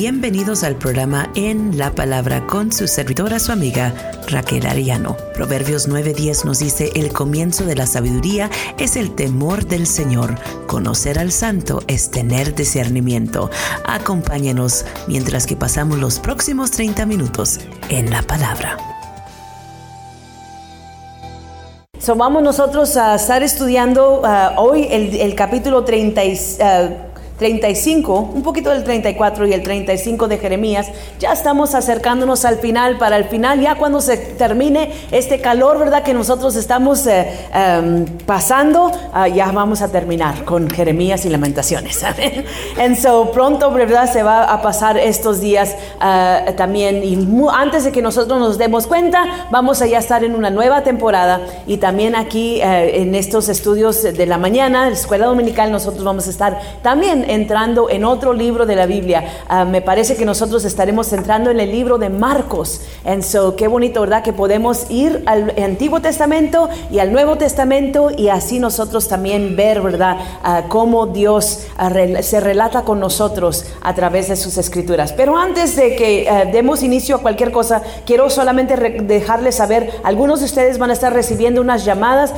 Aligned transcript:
Bienvenidos 0.00 0.64
al 0.64 0.76
programa 0.76 1.28
En 1.34 1.76
la 1.76 1.90
Palabra 1.94 2.46
con 2.46 2.72
su 2.72 2.88
servidora, 2.88 3.38
su 3.38 3.52
amiga 3.52 3.92
Raquel 4.28 4.64
Ariano. 4.66 5.14
Proverbios 5.34 5.90
9:10 5.90 6.46
nos 6.46 6.58
dice, 6.60 6.90
el 6.94 7.12
comienzo 7.12 7.66
de 7.66 7.74
la 7.76 7.86
sabiduría 7.86 8.48
es 8.78 8.96
el 8.96 9.14
temor 9.14 9.66
del 9.66 9.86
Señor. 9.86 10.36
Conocer 10.66 11.18
al 11.18 11.32
santo 11.32 11.82
es 11.86 12.10
tener 12.10 12.54
discernimiento. 12.54 13.50
Acompáñenos 13.84 14.86
mientras 15.06 15.46
que 15.46 15.54
pasamos 15.54 15.98
los 15.98 16.18
próximos 16.18 16.70
30 16.70 17.04
minutos 17.04 17.60
en 17.90 18.08
la 18.08 18.22
palabra. 18.22 18.78
So, 21.98 22.14
nosotros 22.14 22.96
a 22.96 23.16
estar 23.16 23.42
estudiando 23.42 24.22
uh, 24.22 24.58
hoy 24.58 24.88
el, 24.90 25.34
capítulo 25.34 25.84
30. 25.84 26.22
Uh, 26.22 27.09
35, 27.40 28.32
un 28.34 28.42
poquito 28.42 28.68
del 28.68 28.84
34 28.84 29.46
y 29.46 29.54
el 29.54 29.62
35 29.62 30.28
de 30.28 30.36
Jeremías. 30.36 30.88
Ya 31.18 31.32
estamos 31.32 31.74
acercándonos 31.74 32.44
al 32.44 32.58
final, 32.58 32.98
para 32.98 33.16
el 33.16 33.24
final, 33.24 33.62
ya 33.62 33.76
cuando 33.76 34.02
se 34.02 34.18
termine 34.18 34.92
este 35.10 35.40
calor, 35.40 35.78
¿verdad? 35.78 36.02
Que 36.02 36.12
nosotros 36.12 36.54
estamos 36.54 37.06
eh, 37.06 37.48
em, 37.54 38.04
pasando, 38.26 38.92
ah, 39.14 39.26
ya 39.26 39.50
vamos 39.52 39.80
a 39.80 39.88
terminar 39.88 40.44
con 40.44 40.68
Jeremías 40.68 41.24
y 41.24 41.30
Lamentaciones. 41.30 42.04
En 42.76 42.94
so 42.96 43.30
pronto, 43.32 43.70
¿verdad? 43.70 44.12
Se 44.12 44.22
va 44.22 44.44
a 44.44 44.60
pasar 44.60 44.98
estos 44.98 45.40
días 45.40 45.76
ah, 45.98 46.42
también 46.58 47.02
y 47.02 47.16
antes 47.52 47.84
de 47.84 47.92
que 47.92 48.02
nosotros 48.02 48.38
nos 48.38 48.58
demos 48.58 48.86
cuenta, 48.86 49.48
vamos 49.50 49.80
a 49.80 49.86
ya 49.86 49.98
estar 49.98 50.24
en 50.24 50.34
una 50.34 50.50
nueva 50.50 50.82
temporada 50.82 51.40
y 51.66 51.78
también 51.78 52.14
aquí 52.16 52.60
eh, 52.60 53.00
en 53.00 53.14
estos 53.14 53.48
estudios 53.48 54.02
de 54.02 54.26
la 54.26 54.36
mañana, 54.36 54.90
la 54.90 54.92
escuela 54.94 55.24
dominical, 55.24 55.72
nosotros 55.72 56.04
vamos 56.04 56.26
a 56.26 56.30
estar 56.30 56.60
también 56.82 57.29
entrando 57.30 57.88
en 57.88 58.04
otro 58.04 58.32
libro 58.32 58.66
de 58.66 58.76
la 58.76 58.86
Biblia. 58.86 59.24
Ah, 59.48 59.64
me 59.64 59.80
parece 59.80 60.16
que 60.16 60.24
nosotros 60.24 60.64
estaremos 60.64 61.12
entrando 61.12 61.50
en 61.50 61.60
el 61.60 61.70
libro 61.70 61.96
de 61.98 62.10
Marcos. 62.10 62.82
And 63.04 63.22
so, 63.22 63.54
qué 63.54 63.68
bonito, 63.68 64.00
¿verdad? 64.00 64.22
Que 64.22 64.32
podemos 64.32 64.90
ir 64.90 65.22
al 65.26 65.54
Antiguo 65.62 66.00
Testamento 66.00 66.68
y 66.90 66.98
al 66.98 67.12
Nuevo 67.12 67.36
Testamento 67.36 68.10
y 68.16 68.28
así 68.28 68.58
nosotros 68.58 69.06
también 69.08 69.54
ver, 69.56 69.80
¿verdad? 69.80 70.16
Uh, 70.44 70.68
cómo 70.68 71.06
Dios 71.06 71.66
ah, 71.78 71.90
se 72.22 72.40
relata 72.40 72.82
con 72.82 72.98
nosotros 72.98 73.64
a 73.80 73.94
través 73.94 74.28
de 74.28 74.36
sus 74.36 74.58
escrituras. 74.58 75.12
Pero 75.12 75.38
antes 75.38 75.76
de 75.76 75.94
que 75.94 76.48
demos 76.52 76.82
inicio 76.82 77.16
a 77.16 77.18
cualquier 77.18 77.52
cosa, 77.52 77.82
quiero 78.04 78.28
solamente 78.28 78.76
dejarles 78.76 79.56
saber, 79.56 79.92
algunos 80.02 80.40
de 80.40 80.46
ustedes 80.46 80.78
van 80.78 80.90
a 80.90 80.94
estar 80.94 81.12
recibiendo 81.12 81.60
unas 81.60 81.84
llamadas 81.84 82.32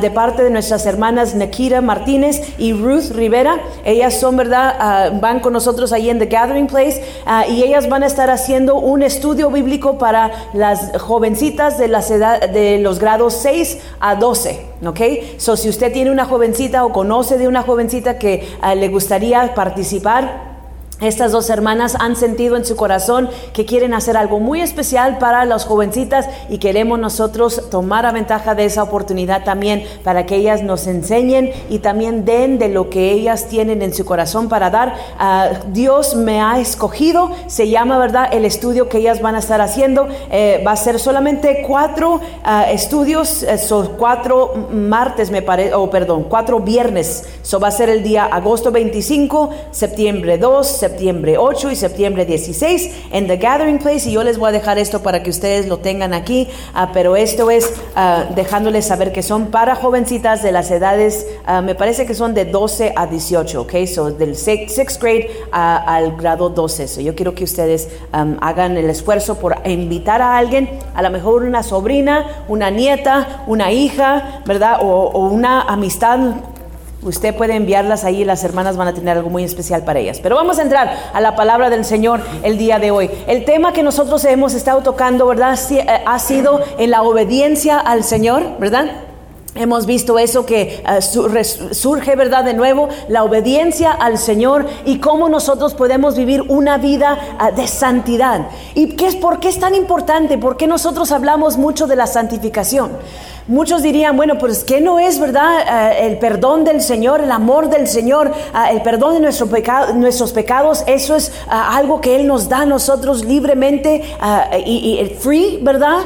de 0.00 0.10
parte 0.10 0.42
de 0.42 0.50
nuestras 0.50 0.86
hermanas 0.86 1.34
Nakira 1.34 1.80
Martínez 1.80 2.40
y 2.58 2.72
Ruth 2.72 3.10
Rivera. 3.12 3.60
Ellas 3.84 4.18
son 4.18 4.37
¿verdad? 4.38 4.74
Ah, 4.78 5.10
van 5.12 5.40
con 5.40 5.52
nosotros 5.52 5.92
ahí 5.92 6.08
en 6.08 6.18
The 6.18 6.26
Gathering 6.26 6.68
Place 6.68 7.04
ah, 7.26 7.46
y 7.46 7.62
ellas 7.62 7.90
van 7.90 8.02
a 8.02 8.06
estar 8.06 8.30
haciendo 8.30 8.76
un 8.76 9.02
estudio 9.02 9.50
bíblico 9.50 9.98
para 9.98 10.30
las 10.54 10.98
jovencitas 10.98 11.76
de, 11.76 11.88
la 11.88 12.00
edad, 12.00 12.48
de 12.48 12.78
los 12.78 12.98
grados 12.98 13.34
6 13.34 13.78
a 14.00 14.14
12. 14.14 14.66
¿Ok? 14.86 15.00
So, 15.36 15.56
si 15.56 15.68
usted 15.68 15.92
tiene 15.92 16.10
una 16.10 16.24
jovencita 16.24 16.86
o 16.86 16.92
conoce 16.92 17.36
de 17.36 17.48
una 17.48 17.62
jovencita 17.62 18.18
que 18.18 18.48
ah, 18.62 18.74
le 18.74 18.88
gustaría 18.88 19.54
participar, 19.54 20.47
estas 21.00 21.30
dos 21.30 21.48
hermanas 21.48 21.96
han 22.00 22.16
sentido 22.16 22.56
en 22.56 22.64
su 22.64 22.74
corazón 22.74 23.30
que 23.52 23.64
quieren 23.64 23.94
hacer 23.94 24.16
algo 24.16 24.40
muy 24.40 24.60
especial 24.60 25.18
para 25.18 25.44
las 25.44 25.64
jovencitas 25.64 26.28
y 26.48 26.58
queremos 26.58 26.98
nosotros 26.98 27.70
tomar 27.70 28.04
a 28.04 28.10
ventaja 28.10 28.56
de 28.56 28.64
esa 28.64 28.82
oportunidad 28.82 29.44
también 29.44 29.84
para 30.02 30.26
que 30.26 30.34
ellas 30.34 30.64
nos 30.64 30.88
enseñen 30.88 31.52
y 31.70 31.78
también 31.78 32.24
den 32.24 32.58
de 32.58 32.68
lo 32.68 32.90
que 32.90 33.12
ellas 33.12 33.46
tienen 33.46 33.80
en 33.82 33.94
su 33.94 34.04
corazón 34.04 34.48
para 34.48 34.70
dar. 34.70 34.94
Uh, 35.20 35.72
Dios 35.72 36.16
me 36.16 36.40
ha 36.40 36.58
escogido, 36.58 37.30
se 37.46 37.68
llama, 37.68 37.98
¿verdad? 37.98 38.30
El 38.32 38.44
estudio 38.44 38.88
que 38.88 38.98
ellas 38.98 39.22
van 39.22 39.36
a 39.36 39.38
estar 39.38 39.60
haciendo. 39.60 40.08
Eh, 40.32 40.64
va 40.66 40.72
a 40.72 40.76
ser 40.76 40.98
solamente 40.98 41.62
cuatro 41.64 42.14
uh, 42.16 42.20
estudios, 42.72 43.44
eh, 43.44 43.56
son 43.58 43.92
cuatro 43.96 44.68
martes, 44.72 45.30
me 45.30 45.42
parece, 45.42 45.74
o 45.74 45.88
perdón, 45.90 46.24
cuatro 46.28 46.58
viernes. 46.58 47.24
Eso 47.40 47.60
va 47.60 47.68
a 47.68 47.72
ser 47.72 47.88
el 47.88 48.02
día 48.02 48.24
agosto 48.24 48.72
25, 48.72 49.50
septiembre 49.70 50.38
2, 50.38 50.66
septiembre 50.66 50.87
8 51.38 51.70
y 51.70 51.76
septiembre 51.76 52.24
16 52.24 52.90
en 53.12 53.26
The 53.26 53.36
Gathering 53.36 53.78
Place. 53.78 54.08
Y 54.08 54.12
yo 54.12 54.22
les 54.24 54.38
voy 54.38 54.48
a 54.48 54.52
dejar 54.52 54.78
esto 54.78 55.02
para 55.02 55.22
que 55.22 55.30
ustedes 55.30 55.66
lo 55.66 55.78
tengan 55.78 56.14
aquí, 56.14 56.48
uh, 56.74 56.88
pero 56.92 57.16
esto 57.16 57.50
es 57.50 57.72
uh, 57.96 58.34
dejándoles 58.34 58.86
saber 58.86 59.12
que 59.12 59.22
son 59.22 59.46
para 59.46 59.74
jovencitas 59.74 60.42
de 60.42 60.52
las 60.52 60.70
edades, 60.70 61.26
uh, 61.46 61.62
me 61.62 61.74
parece 61.74 62.06
que 62.06 62.14
son 62.14 62.34
de 62.34 62.44
12 62.44 62.92
a 62.96 63.06
18, 63.06 63.62
ok, 63.62 63.74
so 63.86 64.10
del 64.10 64.36
sixth 64.36 65.00
grade 65.00 65.30
al 65.52 66.16
grado 66.16 66.48
12, 66.48 66.88
so 66.88 67.00
yo 67.00 67.14
quiero 67.14 67.34
que 67.34 67.44
ustedes 67.44 67.88
um, 68.12 68.36
hagan 68.40 68.76
el 68.76 68.90
esfuerzo 68.90 69.38
por 69.38 69.56
invitar 69.64 70.22
a 70.22 70.36
alguien, 70.36 70.68
a 70.94 71.02
lo 71.02 71.10
mejor 71.10 71.42
una 71.42 71.62
sobrina, 71.62 72.44
una 72.48 72.70
nieta, 72.70 73.44
una 73.46 73.72
hija, 73.72 74.42
¿verdad? 74.46 74.78
O 74.82 75.28
una 75.28 75.62
amistad 75.62 76.34
Usted 77.02 77.34
puede 77.36 77.54
enviarlas 77.54 78.02
ahí 78.02 78.22
y 78.22 78.24
las 78.24 78.42
hermanas 78.42 78.76
van 78.76 78.88
a 78.88 78.94
tener 78.94 79.16
algo 79.16 79.30
muy 79.30 79.44
especial 79.44 79.84
para 79.84 80.00
ellas. 80.00 80.18
Pero 80.20 80.34
vamos 80.34 80.58
a 80.58 80.62
entrar 80.62 81.10
a 81.12 81.20
la 81.20 81.36
palabra 81.36 81.70
del 81.70 81.84
Señor 81.84 82.20
el 82.42 82.58
día 82.58 82.80
de 82.80 82.90
hoy. 82.90 83.08
El 83.28 83.44
tema 83.44 83.72
que 83.72 83.84
nosotros 83.84 84.24
hemos 84.24 84.54
estado 84.54 84.82
tocando, 84.82 85.26
¿verdad? 85.26 85.56
Eh, 85.70 85.86
ha 86.04 86.18
sido 86.18 86.60
en 86.76 86.90
la 86.90 87.02
obediencia 87.02 87.78
al 87.78 88.02
Señor, 88.02 88.58
¿verdad? 88.58 88.86
Hemos 89.54 89.86
visto 89.86 90.18
eso 90.18 90.44
que 90.44 90.84
uh, 90.86 91.00
surge, 91.72 92.16
¿verdad? 92.16 92.44
De 92.44 92.54
nuevo, 92.54 92.88
la 93.08 93.24
obediencia 93.24 93.90
al 93.92 94.18
Señor 94.18 94.66
y 94.84 94.98
cómo 94.98 95.28
nosotros 95.28 95.74
podemos 95.74 96.16
vivir 96.16 96.42
una 96.48 96.78
vida 96.78 97.18
uh, 97.40 97.54
de 97.54 97.66
santidad. 97.66 98.48
¿Y 98.74 98.96
qué 98.96 99.06
es, 99.06 99.16
por 99.16 99.40
qué 99.40 99.48
es 99.48 99.58
tan 99.58 99.74
importante? 99.74 100.36
¿Por 100.36 100.56
qué 100.56 100.66
nosotros 100.66 101.10
hablamos 101.12 101.56
mucho 101.56 101.86
de 101.86 101.96
la 101.96 102.06
santificación? 102.06 102.90
Muchos 103.48 103.82
dirían, 103.82 104.14
bueno, 104.14 104.36
pues 104.38 104.62
que 104.62 104.82
no 104.82 104.98
es 104.98 105.18
verdad 105.18 105.60
eh, 105.90 106.06
el 106.06 106.18
perdón 106.18 106.64
del 106.64 106.82
Señor, 106.82 107.22
el 107.22 107.32
amor 107.32 107.70
del 107.70 107.88
Señor, 107.88 108.30
eh, 108.30 108.72
el 108.72 108.82
perdón 108.82 109.14
de 109.14 109.20
nuestro 109.20 109.46
pecado, 109.46 109.94
nuestros 109.94 110.34
pecados, 110.34 110.84
eso 110.86 111.16
es 111.16 111.28
eh, 111.28 111.32
algo 111.48 111.98
que 112.02 112.14
Él 112.14 112.26
nos 112.26 112.50
da 112.50 112.58
a 112.60 112.66
nosotros 112.66 113.24
libremente 113.24 114.04
y, 114.66 114.98
el 114.98 115.12
free, 115.12 115.60
¿verdad? 115.62 116.00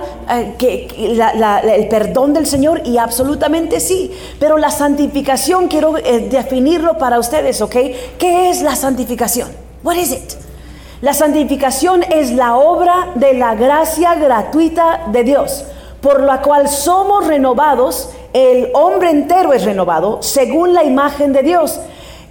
que, 0.56 0.86
el 0.96 1.88
perdón 1.88 2.32
del 2.32 2.46
Señor 2.46 2.82
y 2.84 2.98
absolutamente 2.98 3.80
sí. 3.80 4.12
Pero 4.38 4.56
la 4.56 4.70
santificación, 4.70 5.66
quiero 5.66 5.94
definirlo 5.94 6.96
para 6.96 7.18
ustedes, 7.18 7.60
¿ok? 7.60 7.74
¿Qué 8.18 8.50
es 8.50 8.62
la 8.62 8.76
santificación? 8.76 9.48
What 9.82 9.96
is 9.96 10.12
it? 10.12 10.32
La 11.00 11.12
santificación 11.12 12.04
es 12.04 12.30
la 12.30 12.54
obra 12.54 13.08
de 13.16 13.34
la 13.34 13.56
gracia 13.56 14.14
gratuita 14.14 15.06
de 15.10 15.24
Dios 15.24 15.64
por 16.02 16.22
la 16.22 16.42
cual 16.42 16.68
somos 16.68 17.26
renovados, 17.26 18.10
el 18.34 18.68
hombre 18.74 19.10
entero 19.10 19.52
es 19.52 19.64
renovado 19.64 20.20
según 20.20 20.74
la 20.74 20.84
imagen 20.84 21.32
de 21.32 21.42
Dios, 21.42 21.80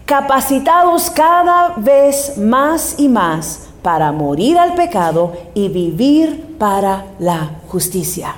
capacitados 0.05 1.09
cada 1.09 1.75
vez 1.77 2.37
más 2.37 2.95
y 2.97 3.07
más 3.07 3.69
para 3.81 4.11
morir 4.11 4.57
al 4.59 4.75
pecado 4.75 5.33
y 5.53 5.69
vivir 5.69 6.57
para 6.59 7.05
la 7.17 7.61
justicia. 7.69 8.35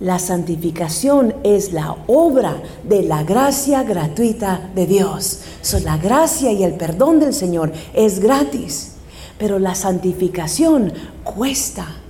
La 0.00 0.18
santificación 0.18 1.34
es 1.42 1.72
la 1.72 1.96
obra 2.06 2.56
de 2.84 3.02
la 3.02 3.24
gracia 3.24 3.82
gratuita 3.82 4.70
de 4.74 4.86
Dios. 4.86 5.40
So, 5.62 5.80
la 5.80 5.96
gracia 5.96 6.52
y 6.52 6.62
el 6.62 6.74
perdón 6.74 7.20
del 7.20 7.32
Señor 7.32 7.72
es 7.92 8.20
gratis, 8.20 8.92
pero 9.38 9.58
la 9.58 9.74
santificación 9.74 10.92
cuesta. 11.22 12.03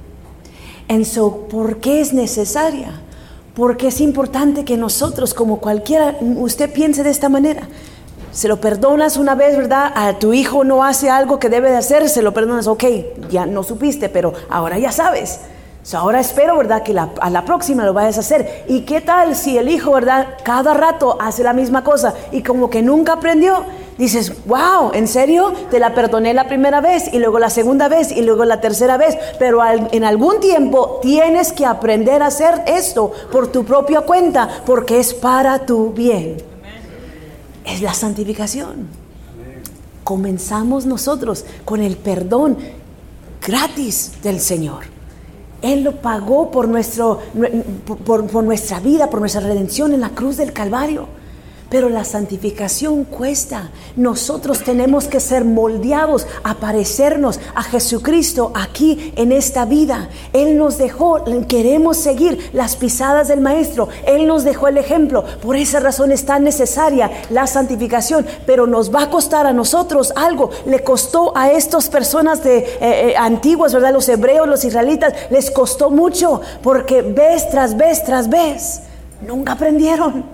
So, 1.05 1.47
¿por 1.49 1.79
qué 1.79 2.01
es 2.01 2.13
necesaria? 2.13 3.01
Porque 3.55 3.89
es 3.89 4.01
importante 4.01 4.65
que 4.65 4.77
nosotros, 4.77 5.33
como 5.33 5.59
cualquiera, 5.59 6.17
usted 6.21 6.73
piense 6.73 7.03
de 7.03 7.11
esta 7.11 7.29
manera. 7.29 7.69
Se 8.33 8.49
lo 8.49 8.61
perdonas 8.61 9.17
una 9.17 9.35
vez, 9.35 9.57
¿verdad? 9.57 9.93
A 9.95 10.19
tu 10.19 10.33
hijo 10.33 10.65
no 10.65 10.85
hace 10.85 11.09
algo 11.09 11.39
que 11.39 11.49
debe 11.49 11.71
de 11.71 11.77
hacer, 11.77 12.09
se 12.09 12.21
lo 12.21 12.35
perdonas, 12.35 12.67
ok, 12.67 12.85
ya 13.31 13.47
no 13.47 13.63
supiste, 13.63 14.09
pero 14.09 14.33
ahora 14.51 14.79
ya 14.79 14.91
sabes. 14.91 15.41
ahora 15.93 16.21
espero, 16.21 16.59
¿verdad? 16.59 16.83
Que 16.83 16.97
a 16.99 17.31
la 17.31 17.45
próxima 17.45 17.85
lo 17.85 17.93
vayas 17.93 18.17
a 18.17 18.21
hacer. 18.21 18.65
¿Y 18.69 18.81
qué 18.81 19.01
tal 19.01 19.37
si 19.37 19.57
el 19.57 19.69
hijo, 19.69 19.93
¿verdad? 19.93 20.37
Cada 20.43 20.75
rato 20.75 21.17
hace 21.21 21.45
la 21.45 21.53
misma 21.53 21.85
cosa 21.85 22.13
y 22.33 22.43
como 22.43 22.69
que 22.71 22.83
nunca 22.83 23.15
aprendió? 23.15 23.65
Dices, 23.99 24.33
wow, 24.47 24.93
¿en 24.93 25.07
serio? 25.07 25.53
Te 25.71 25.79
la 25.79 25.95
perdoné 25.95 26.35
la 26.35 26.47
primera 26.49 26.81
vez 26.81 27.13
y 27.13 27.19
luego 27.19 27.39
la 27.39 27.51
segunda 27.51 27.89
vez 27.89 28.13
y 28.13 28.23
luego 28.23 28.45
la 28.45 28.61
tercera 28.61 28.97
vez, 28.97 29.17
pero 29.39 29.61
en 29.65 30.05
algún 30.05 30.41
tiempo 30.41 30.99
tienes 31.03 31.53
que 31.53 31.67
aprender 31.67 32.23
a 32.23 32.27
hacer 32.27 32.63
esto 32.67 33.13
por 33.31 33.49
tu 33.49 33.65
propia 33.65 34.03
cuenta, 34.03 34.49
porque 34.67 34.99
es 34.99 35.15
para 35.15 35.65
tu 35.65 35.93
bien. 35.93 36.37
Es 37.65 37.81
la 37.81 37.95
santificación. 37.95 38.89
Comenzamos 40.03 40.85
nosotros 40.85 41.45
con 41.65 41.81
el 41.81 41.97
perdón 41.97 42.59
gratis 43.47 44.13
del 44.23 44.41
Señor. 44.41 44.85
Él 45.63 45.83
lo 45.83 45.93
pagó 45.93 46.51
por, 46.51 46.69
nuestro, 46.69 47.21
por 48.05 48.45
nuestra 48.45 48.81
vida, 48.81 49.09
por 49.09 49.21
nuestra 49.21 49.41
redención 49.41 49.95
en 49.95 50.03
la 50.03 50.11
cruz 50.11 50.37
del 50.37 50.53
Calvario. 50.53 51.09
Pero 51.71 51.89
la 51.89 52.05
santificación 52.05 53.05
cuesta. 53.05 53.71
Nosotros 53.97 54.63
tenemos 54.63 55.07
que 55.07 55.19
ser 55.19 55.45
moldeados 55.45 56.27
a 56.43 56.55
parecernos 56.55 57.41
a 57.55 57.63
Jesucristo 57.63 58.53
aquí 58.55 59.13
en 59.17 59.33
esta 59.33 59.65
vida. 59.65 60.09
Él 60.33 60.57
nos 60.59 60.79
dejó, 60.79 61.25
queremos 61.49 61.97
seguir 61.97 62.51
las 62.53 62.77
pisadas 62.77 63.29
del 63.29 63.41
Maestro. 63.41 63.89
Él 64.07 64.27
nos 64.27 64.45
dejó 64.45 64.69
el 64.69 64.79
ejemplo. 64.79 65.25
Por 65.43 65.57
esa 65.57 65.81
razón 65.81 66.13
es 66.13 66.25
tan 66.25 66.45
necesaria 66.45 67.11
la 67.31 67.47
santificación. 67.47 68.27
Pero 68.47 68.67
nos 68.67 68.95
va 68.95 69.05
a 69.05 69.11
costar 69.11 69.47
a 69.47 69.53
nosotros 69.53 70.13
algo. 70.17 70.51
Le 70.67 70.85
costó 70.85 71.37
a 71.37 71.51
estas 71.51 71.89
personas 71.89 72.45
de, 72.45 72.59
eh, 72.59 72.69
eh, 72.81 73.15
antiguas, 73.17 73.73
¿verdad? 73.73 73.93
Los 73.93 74.09
hebreos, 74.09 74.47
los 74.47 74.65
israelitas, 74.65 75.15
les 75.31 75.51
costó 75.51 75.91
mucho. 75.91 76.41
Porque 76.63 77.03
vez 77.03 77.49
tras 77.51 77.77
vez 77.77 78.05
tras 78.05 78.29
vez, 78.29 78.81
nunca 79.27 79.53
aprendieron. 79.53 80.34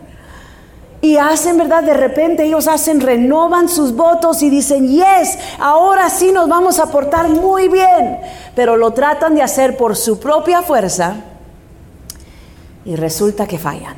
Y 1.03 1.17
hacen, 1.17 1.57
¿verdad? 1.57 1.83
De 1.83 1.95
repente 1.95 2.45
ellos 2.45 2.69
hacen, 2.69 3.01
renovan 3.01 3.69
sus 3.69 3.97
votos 3.97 4.43
y 4.43 4.51
dicen, 4.51 4.89
yes, 4.89 5.39
ahora 5.59 6.11
sí 6.11 6.31
nos 6.31 6.49
vamos 6.49 6.79
a 6.79 6.91
portar 6.91 7.29
muy 7.29 7.69
bien. 7.69 8.19
Pero 8.55 8.77
lo 8.77 8.93
tratan 8.93 9.35
de 9.35 9.43
hacer 9.43 9.79
por 9.79 9.97
su 9.97 10.21
propia 10.21 10.61
fuerza 10.61 11.17
y 12.85 12.97
resulta 12.97 13.47
que 13.47 13.59
fallan. 13.59 13.97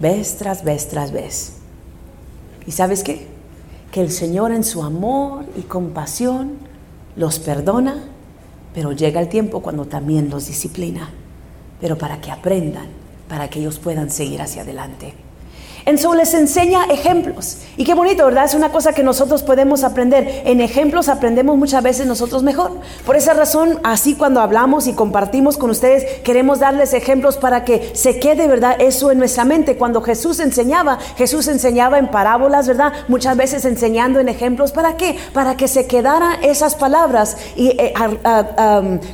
Vez 0.00 0.36
tras 0.38 0.64
vez 0.64 0.88
tras 0.88 1.12
vez. 1.12 1.54
¿Y 2.66 2.72
sabes 2.72 3.02
qué? 3.02 3.26
Que 3.92 4.00
el 4.00 4.10
Señor 4.10 4.52
en 4.52 4.64
su 4.64 4.82
amor 4.82 5.44
y 5.56 5.62
compasión 5.62 6.56
los 7.16 7.38
perdona, 7.38 8.04
pero 8.72 8.92
llega 8.92 9.20
el 9.20 9.28
tiempo 9.28 9.60
cuando 9.60 9.84
también 9.86 10.30
los 10.30 10.46
disciplina. 10.46 11.10
Pero 11.80 11.98
para 11.98 12.20
que 12.20 12.30
aprendan, 12.30 12.86
para 13.28 13.48
que 13.50 13.60
ellos 13.60 13.78
puedan 13.78 14.10
seguir 14.10 14.40
hacia 14.40 14.62
adelante. 14.62 15.27
Entonces 15.88 16.18
les 16.18 16.34
enseña 16.34 16.84
ejemplos. 16.84 17.56
Y 17.78 17.84
qué 17.84 17.94
bonito, 17.94 18.26
¿verdad? 18.26 18.44
Es 18.44 18.52
una 18.52 18.70
cosa 18.70 18.92
que 18.92 19.02
nosotros 19.02 19.42
podemos 19.42 19.84
aprender. 19.84 20.42
En 20.44 20.60
ejemplos 20.60 21.08
aprendemos 21.08 21.56
muchas 21.56 21.82
veces 21.82 22.06
nosotros 22.06 22.42
mejor. 22.42 22.72
Por 23.06 23.16
esa 23.16 23.32
razón, 23.32 23.80
así 23.84 24.14
cuando 24.14 24.42
hablamos 24.42 24.86
y 24.86 24.92
compartimos 24.92 25.56
con 25.56 25.70
ustedes, 25.70 26.20
queremos 26.20 26.58
darles 26.58 26.92
ejemplos 26.92 27.38
para 27.38 27.64
que 27.64 27.92
se 27.94 28.20
quede, 28.20 28.48
¿verdad? 28.48 28.76
Eso 28.78 29.10
en 29.10 29.18
nuestra 29.18 29.46
mente. 29.46 29.78
Cuando 29.78 30.02
Jesús 30.02 30.40
enseñaba, 30.40 30.98
Jesús 31.16 31.48
enseñaba 31.48 31.98
en 31.98 32.10
parábolas, 32.10 32.68
¿verdad? 32.68 32.92
Muchas 33.08 33.34
veces 33.38 33.64
enseñando 33.64 34.20
en 34.20 34.28
ejemplos. 34.28 34.72
¿Para 34.72 34.98
qué? 34.98 35.16
Para 35.32 35.56
que 35.56 35.68
se 35.68 35.86
quedaran 35.86 36.44
esas 36.44 36.74
palabras 36.74 37.38
y, 37.56 37.68
eh, 37.68 37.94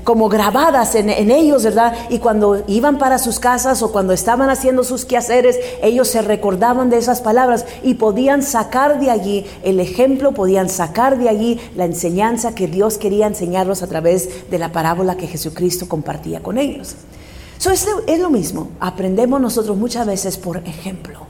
como 0.03 0.29
grabadas 0.29 0.97
en, 0.97 1.31
ellos, 1.31 1.63
¿verdad? 1.63 1.95
Y 2.09 2.19
cuando 2.19 2.65
iban 2.67 2.99
para 2.99 3.19
sus 3.19 3.39
casas 3.39 3.81
o 3.81 3.93
cuando 3.93 4.13
estaban 4.13 4.51
haciendo 4.51 4.83
sus 4.83 5.05
quehaceres, 5.05 5.57
ellos 5.81 6.09
se 6.09 6.21
recordaban 6.21 6.64
de 6.65 6.97
esas 6.97 7.21
palabras 7.21 7.67
y 7.83 7.95
podían 7.95 8.43
sacar 8.43 8.99
de 8.99 9.11
allí 9.11 9.45
el 9.63 9.81
ejemplo, 9.81 10.33
podían 10.33 10.71
sacar 10.71 11.19
de 11.19 11.29
allí 11.29 11.61
la 11.77 11.85
enseñanza 11.85 12.55
que 12.55 12.69
Dios 12.69 12.97
quería 12.97 13.27
enseñarlos 13.27 13.83
a 13.83 13.87
través 13.87 14.51
de 14.51 14.59
la 14.59 14.73
parábola 14.73 15.17
que 15.17 15.27
Jesucristo 15.27 15.89
compartía 15.89 16.43
con 16.43 16.57
ellos. 16.57 16.97
Eso 17.59 17.71
es, 17.71 17.87
es 18.07 18.19
lo 18.19 18.31
mismo, 18.31 18.71
aprendemos 18.81 19.41
nosotros 19.41 19.77
muchas 19.77 20.07
veces 20.07 20.39
por 20.39 20.59
ejemplo. 20.59 21.27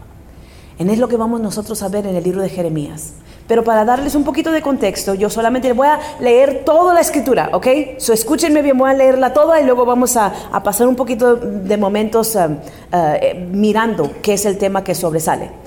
En 0.78 0.88
es 0.88 0.98
lo 0.98 1.08
que 1.08 1.16
vamos 1.16 1.40
nosotros 1.40 1.82
a 1.82 1.88
ver 1.88 2.06
en 2.06 2.14
el 2.14 2.22
libro 2.22 2.40
de 2.40 2.48
Jeremías. 2.48 3.14
Pero 3.46 3.62
para 3.62 3.84
darles 3.84 4.14
un 4.14 4.24
poquito 4.24 4.50
de 4.52 4.62
contexto, 4.62 5.14
yo 5.14 5.28
solamente 5.28 5.72
voy 5.72 5.88
a 5.88 6.00
leer 6.18 6.62
toda 6.64 6.94
la 6.94 7.00
escritura, 7.00 7.50
¿ok? 7.52 7.66
So 7.98 8.12
escúchenme 8.12 8.62
bien, 8.62 8.78
voy 8.78 8.90
a 8.90 8.94
leerla 8.94 9.34
toda 9.34 9.60
y 9.60 9.64
luego 9.64 9.84
vamos 9.84 10.16
a, 10.16 10.32
pasar 10.64 10.86
un 10.88 10.96
poquito 10.96 11.36
de 11.36 11.76
momentos 11.76 12.34
um, 12.36 12.54
uh, 12.92 13.50
mirando 13.50 14.10
qué 14.22 14.34
es 14.34 14.46
el 14.46 14.56
tema 14.56 14.82
que 14.82 14.94
sobresale. 14.94 15.63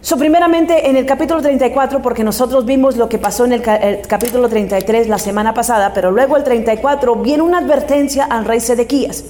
So, 0.00 0.16
primeramente 0.16 0.88
en 0.88 0.96
el 0.96 1.06
capítulo 1.06 1.42
34, 1.42 2.00
porque 2.00 2.22
nosotros 2.22 2.64
vimos 2.64 2.96
lo 2.96 3.08
que 3.08 3.18
pasó 3.18 3.44
en 3.46 3.54
el, 3.54 3.68
el, 3.68 4.06
capítulo 4.06 4.48
33 4.48 5.08
la 5.08 5.18
semana 5.18 5.54
pasada, 5.54 5.92
pero 5.92 6.12
luego 6.12 6.36
el 6.36 6.44
34 6.44 7.16
viene 7.16 7.42
una 7.42 7.58
advertencia 7.58 8.24
al 8.24 8.44
rey 8.44 8.60
Sedequías. 8.60 9.24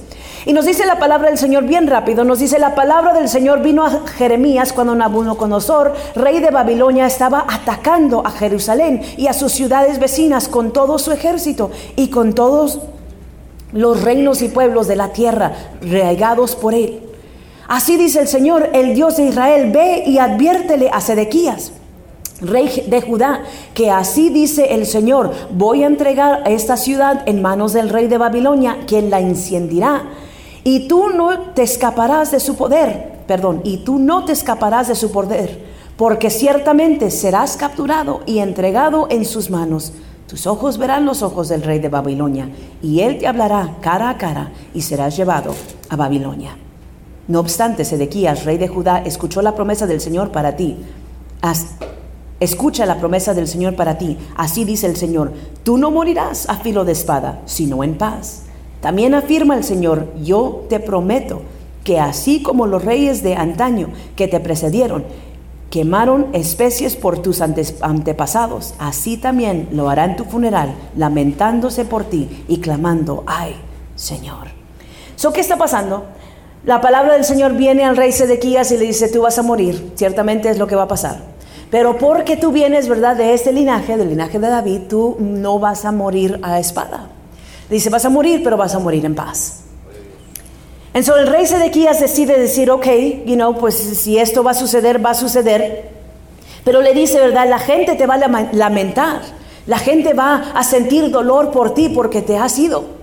Y 0.45 0.53
nos 0.53 0.65
dice 0.65 0.85
la 0.85 0.99
palabra 0.99 1.29
del 1.29 1.39
Señor 1.39 1.63
bien 1.63 1.87
rápido, 1.87 2.23
nos 2.23 2.37
dice 2.37 2.59
la 2.59 2.75
palabra 2.75 3.13
del 3.13 3.29
Señor 3.29 3.63
vino 3.63 3.83
a 3.83 4.07
Jeremías 4.07 4.71
cuando 4.71 4.93
Nabucodonosor, 4.93 5.95
rey 6.15 6.39
de 6.39 6.51
Babilonia, 6.51 7.07
estaba 7.07 7.45
atacando 7.49 8.25
a 8.25 8.29
Jerusalén 8.29 9.01
y 9.17 9.25
a 9.25 9.33
sus 9.33 9.51
ciudades 9.51 9.99
vecinas 9.99 10.47
con 10.47 10.71
todo 10.71 10.99
su 10.99 11.11
ejército 11.11 11.71
y 11.95 12.09
con 12.09 12.33
todos 12.33 12.79
los 13.73 14.03
reinos 14.03 14.43
y 14.43 14.49
pueblos 14.49 14.87
de 14.87 14.95
la 14.95 15.09
tierra 15.13 15.51
regados 15.81 16.55
por 16.55 16.75
él. 16.75 17.08
Así 17.69 17.95
dice 17.95 18.19
el 18.19 18.27
Señor, 18.27 18.69
el 18.73 18.93
Dios 18.93 19.15
de 19.15 19.27
Israel, 19.27 19.71
ve 19.71 20.03
y 20.05 20.17
adviértele 20.17 20.89
a 20.91 20.99
Sedequías 20.99 21.71
rey 22.41 22.85
de 22.87 23.01
Judá, 23.01 23.43
que 23.73 23.91
así 23.91 24.29
dice 24.29 24.73
el 24.73 24.85
Señor, 24.85 25.31
voy 25.51 25.83
a 25.83 25.87
entregar 25.87 26.43
a 26.45 26.51
esta 26.51 26.77
ciudad 26.77 27.23
en 27.25 27.41
manos 27.41 27.73
del 27.73 27.89
rey 27.89 28.07
de 28.07 28.17
Babilonia, 28.17 28.77
quien 28.87 29.09
la 29.09 29.19
incendiará 29.19 30.03
y 30.63 30.87
tú 30.87 31.09
no 31.09 31.39
te 31.53 31.63
escaparás 31.63 32.31
de 32.31 32.39
su 32.39 32.55
poder, 32.55 33.21
perdón, 33.27 33.61
y 33.63 33.77
tú 33.77 33.97
no 33.99 34.25
te 34.25 34.33
escaparás 34.33 34.87
de 34.87 34.95
su 34.95 35.11
poder, 35.11 35.65
porque 35.97 36.29
ciertamente 36.29 37.11
serás 37.11 37.57
capturado 37.57 38.21
y 38.25 38.39
entregado 38.39 39.07
en 39.09 39.25
sus 39.25 39.49
manos. 39.49 39.93
Tus 40.27 40.45
ojos 40.45 40.77
verán 40.77 41.05
los 41.05 41.23
ojos 41.23 41.49
del 41.49 41.63
rey 41.63 41.79
de 41.79 41.89
Babilonia, 41.89 42.49
y 42.81 42.99
él 43.01 43.17
te 43.17 43.27
hablará 43.27 43.77
cara 43.81 44.09
a 44.09 44.17
cara, 44.17 44.51
y 44.73 44.81
serás 44.81 45.17
llevado 45.17 45.55
a 45.89 45.95
Babilonia. 45.95 46.55
No 47.29 47.39
obstante, 47.39 47.85
Sedequías, 47.85 48.43
rey 48.43 48.57
de 48.57 48.67
Judá, 48.67 49.03
escuchó 49.05 49.43
la 49.43 49.53
promesa 49.53 49.85
del 49.85 50.01
Señor 50.01 50.31
para 50.31 50.55
ti. 50.55 50.79
escucha 52.39 52.87
la 52.87 52.97
promesa 52.97 53.35
del 53.35 53.47
Señor 53.47 53.75
para 53.75 53.99
ti. 53.99 54.17
Así 54.35 54.65
dice 54.65 54.87
el 54.87 54.95
Señor, 54.95 55.31
tú 55.63 55.77
no 55.77 55.91
morirás 55.91 56.49
a 56.49 56.57
filo 56.57 56.85
de 56.85 56.93
espada, 56.93 57.41
sino 57.45 57.83
en 57.83 57.99
paz. 57.99 58.45
También 58.81 59.13
afirma 59.13 59.55
el 59.55 59.63
Señor, 59.63 60.11
yo 60.23 60.65
te 60.69 60.79
prometo 60.79 61.43
que 61.83 61.99
así 61.99 62.41
como 62.41 62.65
los 62.65 62.83
reyes 62.83 63.21
de 63.21 63.35
antaño 63.35 63.89
que 64.15 64.27
te 64.27 64.39
precedieron 64.39 65.03
quemaron 65.69 66.29
especies 66.33 66.95
por 66.95 67.19
tus 67.19 67.41
antepasados, 67.41 68.73
así 68.79 69.17
también 69.17 69.69
lo 69.71 69.91
hará 69.91 70.05
en 70.05 70.15
tu 70.15 70.23
funeral, 70.23 70.73
lamentándose 70.95 71.85
por 71.85 72.05
ti 72.05 72.43
y 72.47 72.57
clamando, 72.57 73.23
ay, 73.27 73.55
Señor. 73.95 74.47
So, 75.15 75.31
¿Qué 75.31 75.41
está 75.41 75.57
pasando? 75.57 76.05
La 76.69 76.81
palabra 76.81 77.13
del 77.13 77.25
Señor 77.25 77.53
viene 77.53 77.83
al 77.83 77.97
rey 77.97 78.11
Sedequías 78.11 78.71
y 78.71 78.77
le 78.77 78.85
dice, 78.85 79.07
tú 79.07 79.23
vas 79.23 79.39
a 79.39 79.41
morir, 79.41 79.93
ciertamente 79.95 80.51
es 80.51 80.59
lo 80.59 80.67
que 80.67 80.75
va 80.75 80.83
a 80.83 80.87
pasar. 80.87 81.17
Pero 81.71 81.97
porque 81.97 82.37
tú 82.37 82.51
vienes, 82.51 82.87
¿verdad?, 82.87 83.15
de 83.15 83.33
este 83.33 83.51
linaje, 83.51 83.97
del 83.97 84.09
linaje 84.09 84.37
de 84.37 84.49
David, 84.49 84.81
tú 84.87 85.17
no 85.19 85.57
vas 85.57 85.83
a 85.85 85.91
morir 85.91 86.39
a 86.43 86.59
espada. 86.59 87.09
Dice, 87.71 87.89
vas 87.89 88.05
a 88.05 88.11
morir, 88.11 88.41
pero 88.43 88.55
vas 88.55 88.75
a 88.75 88.79
morir 88.79 89.03
en 89.03 89.15
paz. 89.15 89.61
Entonces 90.93 91.23
el 91.25 91.31
rey 91.31 91.47
Sedequías 91.47 91.99
decide 91.99 92.39
decir, 92.39 92.69
ok, 92.69 92.85
you 93.25 93.33
know, 93.33 93.57
pues 93.57 93.73
si 93.73 94.19
esto 94.19 94.43
va 94.43 94.51
a 94.51 94.53
suceder, 94.53 95.03
va 95.03 95.09
a 95.09 95.15
suceder. 95.15 95.89
Pero 96.63 96.83
le 96.83 96.93
dice, 96.93 97.17
¿verdad? 97.17 97.49
La 97.49 97.57
gente 97.57 97.95
te 97.95 98.05
va 98.05 98.13
a 98.13 98.45
lamentar. 98.53 99.21
La 99.65 99.79
gente 99.79 100.13
va 100.13 100.51
a 100.53 100.63
sentir 100.63 101.09
dolor 101.09 101.49
por 101.49 101.73
ti 101.73 101.89
porque 101.89 102.21
te 102.21 102.37
has 102.37 102.59
ido. 102.59 102.98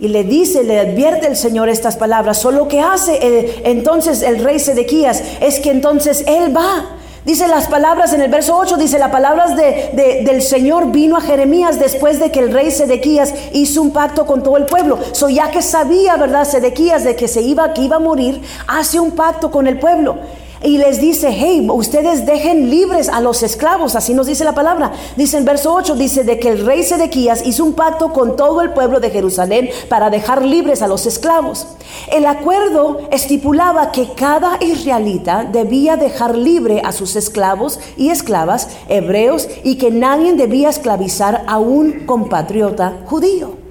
Y 0.00 0.08
le 0.08 0.24
dice, 0.24 0.64
le 0.64 0.80
advierte 0.80 1.26
el 1.26 1.36
Señor 1.36 1.68
estas 1.68 1.96
palabras. 1.96 2.38
Solo 2.38 2.68
que 2.68 2.80
hace 2.80 3.62
entonces 3.64 4.22
el 4.22 4.42
rey 4.42 4.58
Sedequías 4.58 5.22
es 5.40 5.60
que 5.60 5.70
entonces 5.70 6.24
él 6.26 6.56
va 6.56 6.98
Dice 7.24 7.48
las 7.48 7.68
palabras 7.68 8.12
en 8.12 8.20
el 8.20 8.30
verso 8.30 8.54
8, 8.54 8.76
dice 8.76 8.98
las 8.98 9.10
palabras 9.10 9.56
de, 9.56 10.22
del 10.26 10.42
Señor 10.42 10.92
vino 10.92 11.16
a 11.16 11.22
Jeremías 11.22 11.78
después 11.78 12.20
de 12.20 12.30
que 12.30 12.40
el 12.40 12.52
rey 12.52 12.70
Sedequías 12.70 13.32
hizo 13.54 13.80
un 13.80 13.92
pacto 13.92 14.26
con 14.26 14.42
todo 14.42 14.58
el 14.58 14.66
pueblo. 14.66 14.98
So 15.12 15.30
ya 15.30 15.50
que 15.50 15.62
sabía, 15.62 16.16
¿verdad? 16.18 16.44
Sedequías 16.44 17.02
de 17.02 17.16
que 17.16 17.26
se 17.26 17.40
iba, 17.40 17.72
que 17.72 17.80
iba 17.80 17.96
a 17.96 18.00
morir, 18.00 18.42
hace 18.66 19.00
un 19.00 19.12
pacto 19.12 19.50
con 19.50 19.66
el 19.66 19.78
pueblo 19.78 20.16
y 20.64 20.78
les 20.78 20.98
dice, 20.98 21.28
hey, 21.30 21.68
ustedes 21.70 22.24
dejen 22.24 22.70
libres 22.70 23.10
a 23.10 23.20
los 23.20 23.42
esclavos, 23.42 23.94
así 23.94 24.14
nos 24.14 24.26
dice 24.26 24.44
la 24.44 24.54
palabra. 24.54 24.92
Dice 25.14 25.36
en 25.36 25.44
verso 25.44 25.74
8, 25.74 25.94
dice 25.94 26.24
de 26.24 26.38
que 26.38 26.48
el 26.48 26.64
rey 26.64 26.82
Sedequías 26.82 27.46
hizo 27.46 27.64
un 27.64 27.74
pacto 27.74 28.14
con 28.14 28.34
todo 28.34 28.62
el 28.62 28.72
pueblo 28.72 28.98
de 28.98 29.10
Jerusalén 29.10 29.68
para 29.90 30.08
dejar 30.08 30.42
libres 30.42 30.80
a 30.80 30.88
los 30.88 31.04
esclavos. 31.04 31.66
El 32.10 32.24
acuerdo 32.24 33.08
estipulaba 33.12 33.92
que 33.92 34.08
cada 34.16 34.56
israelita 34.60 35.44
debía 35.44 35.98
dejar 35.98 36.34
libre 36.34 36.80
a 36.82 36.92
sus 36.92 37.14
esclavos 37.14 37.78
y 37.98 38.08
esclavas 38.08 38.68
hebreos 38.88 39.48
y 39.64 39.76
que 39.76 39.90
nadie 39.90 40.32
debía 40.32 40.70
esclavizar 40.70 41.44
a 41.46 41.58
un 41.58 42.06
compatriota 42.06 43.00
judío. 43.04 43.64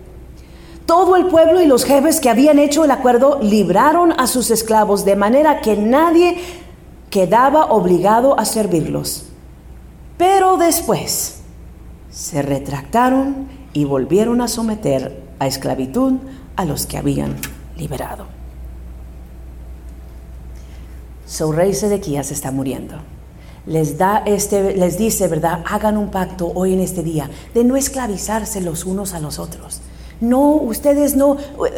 Todo 0.86 1.16
el 1.16 1.28
pueblo 1.28 1.62
y 1.62 1.66
los 1.66 1.86
jefes 1.86 2.20
que 2.20 2.30
habían 2.30 2.60
hecho 2.60 2.84
el 2.84 2.92
acuerdo 2.92 3.40
libraron 3.42 4.12
a 4.20 4.28
sus 4.28 4.52
esclavos 4.52 5.06
de 5.06 5.16
manera 5.16 5.62
que 5.62 5.78
nadie 5.78 6.38
quedaba 7.14 7.66
obligado 7.66 8.40
a 8.40 8.44
servirlos. 8.44 9.26
Pero 10.18 10.58
después 10.58 11.42
se 12.10 12.42
retractaron 12.42 13.50
y 13.72 13.86
volvieron 13.86 14.42
a 14.42 14.48
someter 14.48 15.22
a 15.38 15.46
esclavitud 15.46 16.14
a 16.56 16.66
los 16.66 16.88
que 16.88 16.98
habían 16.98 17.36
liberado. 17.78 18.26
su 21.28 21.52
rey 21.52 21.74
Sedequías 21.76 22.32
está 22.32 22.52
muriendo. 22.52 22.96
Les 23.68 23.98
da 24.00 24.24
este, 24.26 24.76
les 24.76 24.98
dice, 24.98 25.28
¿verdad? 25.28 25.64
Hagan 25.70 25.98
un 25.98 26.10
pacto 26.10 26.52
hoy 26.56 26.74
en 26.74 26.80
este 26.80 27.04
día 27.04 27.30
de 27.54 27.64
no 27.64 27.76
esclavizarse 27.76 28.60
los 28.60 28.86
unos 28.86 29.14
a 29.14 29.20
los 29.20 29.38
otros. 29.38 29.82
No, 30.24 30.52
ustedes 30.54 31.18
no, 31.18 31.36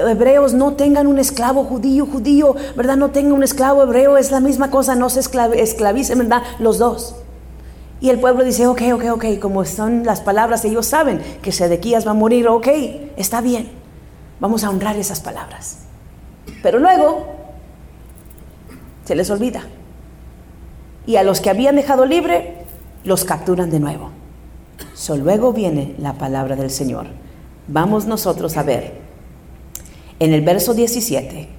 hebreos, 0.07 0.53
no 0.53 0.73
tengan 0.73 1.07
un 1.07 1.17
esclavo 1.17 1.63
judío, 1.63 2.05
judío, 2.05 2.55
¿verdad? 2.75 2.95
No 2.95 3.09
tengan 3.09 3.31
un 3.31 3.41
esclavo 3.41 3.81
hebreo, 3.81 4.17
es 4.17 4.29
la 4.29 4.39
misma 4.39 4.69
cosa, 4.69 4.93
no 4.93 5.09
se 5.09 5.19
esclavicen, 5.19 6.19
¿verdad? 6.19 6.43
Los 6.59 6.77
dos. 6.77 7.15
Y 7.99 8.11
el 8.11 8.19
pueblo 8.19 8.43
dice, 8.43 8.67
ok, 8.67 8.83
ok, 8.93 9.03
ok, 9.13 9.25
como 9.41 9.65
son 9.65 10.05
las 10.05 10.21
palabras, 10.21 10.63
ellos 10.63 10.85
saben 10.85 11.23
que 11.41 11.51
Sedequías 11.51 12.05
va 12.05 12.11
a 12.11 12.13
morir, 12.13 12.47
ok, 12.47 12.67
está 13.17 13.41
bien, 13.41 13.71
vamos 14.39 14.63
a 14.63 14.69
honrar 14.69 14.95
esas 14.95 15.21
palabras. 15.21 15.79
Pero 16.61 16.77
luego 16.77 17.25
se 19.05 19.15
les 19.15 19.27
olvida. 19.31 19.63
Y 21.07 21.15
a 21.15 21.23
los 21.23 21.41
que 21.41 21.49
habían 21.49 21.77
dejado 21.77 22.05
libre, 22.05 22.57
los 23.03 23.25
capturan 23.25 23.71
de 23.71 23.79
nuevo. 23.79 24.11
So, 24.93 25.17
luego 25.17 25.51
viene 25.51 25.95
la 25.97 26.13
palabra 26.13 26.55
del 26.55 26.69
Señor. 26.69 27.24
Vamos 27.67 28.05
nosotros 28.05 28.57
a 28.57 28.63
ver. 28.63 28.93
En 30.19 30.33
el 30.33 30.41
verso 30.41 30.73
17, 30.73 31.49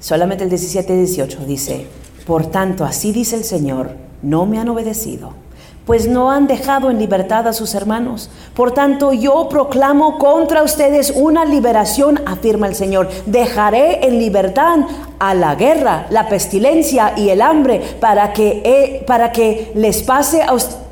solamente 0.00 0.44
el 0.44 0.50
17 0.50 0.94
y 0.94 0.96
18 0.96 1.44
dice, 1.46 1.86
por 2.26 2.46
tanto, 2.46 2.84
así 2.84 3.12
dice 3.12 3.36
el 3.36 3.44
Señor, 3.44 3.90
no 4.22 4.46
me 4.46 4.58
han 4.58 4.68
obedecido 4.68 5.44
pues 5.86 6.08
no 6.08 6.30
han 6.30 6.46
dejado 6.46 6.90
en 6.90 6.98
libertad 6.98 7.46
a 7.46 7.52
sus 7.52 7.74
hermanos. 7.74 8.30
Por 8.54 8.72
tanto, 8.72 9.12
yo 9.12 9.48
proclamo 9.48 10.18
contra 10.18 10.62
ustedes 10.62 11.12
una 11.14 11.44
liberación, 11.44 12.20
afirma 12.26 12.66
el 12.66 12.74
Señor. 12.74 13.08
Dejaré 13.26 14.06
en 14.06 14.18
libertad 14.18 14.78
a 15.18 15.34
la 15.34 15.54
guerra, 15.54 16.06
la 16.10 16.28
pestilencia 16.28 17.12
y 17.16 17.28
el 17.28 17.42
hambre 17.42 17.80
para 18.00 18.32
que, 18.32 19.04
para 19.06 19.32
que 19.32 19.72
les 19.74 20.02
pase 20.02 20.42
a 20.42 20.54
ustedes 20.54 20.83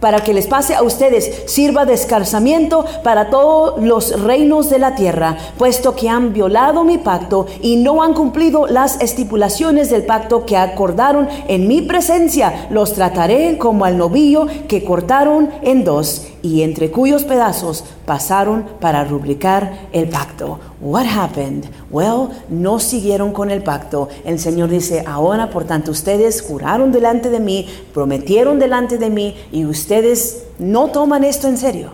para 0.00 0.20
que 0.20 0.34
les 0.34 0.46
pase 0.46 0.74
a 0.74 0.82
ustedes, 0.82 1.44
sirva 1.46 1.84
de 1.84 1.94
escarzamiento 1.94 2.84
para 3.02 3.30
todos 3.30 3.82
los 3.82 4.20
reinos 4.20 4.70
de 4.70 4.78
la 4.78 4.94
tierra, 4.94 5.36
puesto 5.56 5.94
que 5.94 6.08
han 6.08 6.32
violado 6.32 6.84
mi 6.84 6.98
pacto 6.98 7.46
y 7.60 7.76
no 7.76 8.02
han 8.02 8.14
cumplido 8.14 8.66
las 8.66 9.00
estipulaciones 9.00 9.90
del 9.90 10.04
pacto 10.04 10.46
que 10.46 10.56
acordaron 10.56 11.28
en 11.48 11.68
mi 11.68 11.82
presencia. 11.82 12.68
Los 12.70 12.94
trataré 12.94 13.58
como 13.58 13.84
al 13.84 13.98
novillo 13.98 14.46
que 14.68 14.84
cortaron 14.84 15.50
en 15.62 15.84
dos 15.84 16.26
y 16.42 16.62
entre 16.62 16.90
cuyos 16.90 17.24
pedazos 17.24 17.84
pasaron 18.06 18.64
para 18.80 19.04
rubricar 19.04 19.88
el 19.92 20.08
pacto. 20.08 20.58
What 20.80 21.06
happened? 21.06 21.66
Well, 21.90 22.28
no 22.48 22.78
siguieron 22.78 23.32
con 23.32 23.50
el 23.50 23.62
pacto. 23.62 24.08
El 24.24 24.38
Señor 24.38 24.68
dice, 24.68 25.04
ahora 25.06 25.50
por 25.50 25.64
tanto 25.64 25.90
ustedes 25.90 26.42
juraron 26.42 26.92
delante 26.92 27.30
de 27.30 27.40
mí, 27.40 27.66
prometieron 27.92 28.58
delante 28.58 28.98
de 28.98 29.10
mí 29.10 29.36
y 29.52 29.64
ustedes 29.64 30.44
no 30.58 30.88
toman 30.88 31.24
esto 31.24 31.48
en 31.48 31.56
serio. 31.56 31.90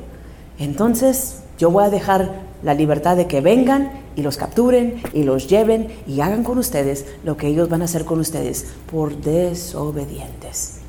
Entonces 0.58 1.42
yo 1.58 1.70
voy 1.70 1.84
a 1.84 1.90
dejar 1.90 2.42
la 2.62 2.74
libertad 2.74 3.16
de 3.16 3.26
que 3.26 3.40
vengan 3.40 4.04
y 4.16 4.22
los 4.22 4.36
capturen 4.36 5.02
y 5.12 5.22
los 5.22 5.48
lleven 5.48 5.88
y 6.06 6.20
hagan 6.20 6.44
con 6.44 6.58
ustedes 6.58 7.06
lo 7.24 7.36
que 7.36 7.48
ellos 7.48 7.68
van 7.68 7.82
a 7.82 7.86
hacer 7.86 8.04
con 8.04 8.20
ustedes 8.20 8.66
por 8.90 9.16
desobedientes. 9.16 10.83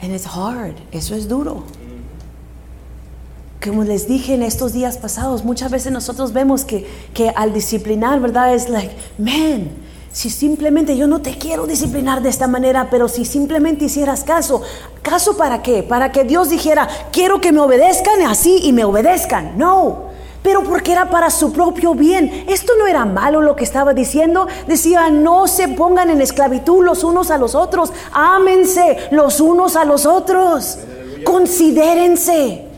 And 0.00 0.12
it's 0.14 0.26
hard, 0.26 0.74
eso 0.92 1.14
es 1.14 1.28
duro. 1.28 1.64
Como 3.62 3.82
les 3.82 4.06
dije 4.06 4.34
en 4.34 4.42
estos 4.42 4.72
días 4.72 4.98
pasados, 4.98 5.44
muchas 5.44 5.70
veces 5.70 5.92
nosotros 5.92 6.32
vemos 6.32 6.64
que, 6.64 6.86
que 7.12 7.30
al 7.30 7.52
disciplinar, 7.52 8.20
¿verdad? 8.20 8.54
Es 8.54 8.68
like, 8.68 8.94
man, 9.18 9.70
si 10.12 10.30
simplemente 10.30 10.96
yo 10.96 11.06
no 11.06 11.20
te 11.20 11.36
quiero 11.36 11.66
disciplinar 11.66 12.22
de 12.22 12.28
esta 12.28 12.46
manera, 12.46 12.88
pero 12.90 13.08
si 13.08 13.24
simplemente 13.24 13.86
hicieras 13.86 14.24
caso, 14.24 14.62
¿caso 15.02 15.36
para 15.36 15.62
qué? 15.62 15.82
Para 15.82 16.12
que 16.12 16.24
Dios 16.24 16.50
dijera, 16.50 16.88
quiero 17.12 17.40
que 17.40 17.52
me 17.52 17.60
obedezcan 17.60 18.22
así 18.22 18.60
y 18.62 18.72
me 18.72 18.84
obedezcan. 18.84 19.58
No, 19.58 20.07
pero 20.42 20.62
porque 20.62 20.92
era 20.92 21.10
para 21.10 21.30
su 21.30 21.52
propio 21.52 21.94
bien. 21.94 22.44
Esto 22.48 22.72
no 22.78 22.86
era 22.86 23.04
malo 23.04 23.40
lo 23.40 23.56
que 23.56 23.64
estaba 23.64 23.92
diciendo. 23.94 24.46
Decía, 24.66 25.10
no 25.10 25.46
se 25.46 25.68
pongan 25.68 26.10
en 26.10 26.20
esclavitud 26.20 26.84
los 26.84 27.04
unos 27.04 27.30
a 27.30 27.38
los 27.38 27.54
otros. 27.54 27.92
Ámense 28.12 29.08
los 29.10 29.40
unos 29.40 29.76
a 29.76 29.84
los 29.84 30.06
otros. 30.06 30.78
Considérense. 31.24 32.68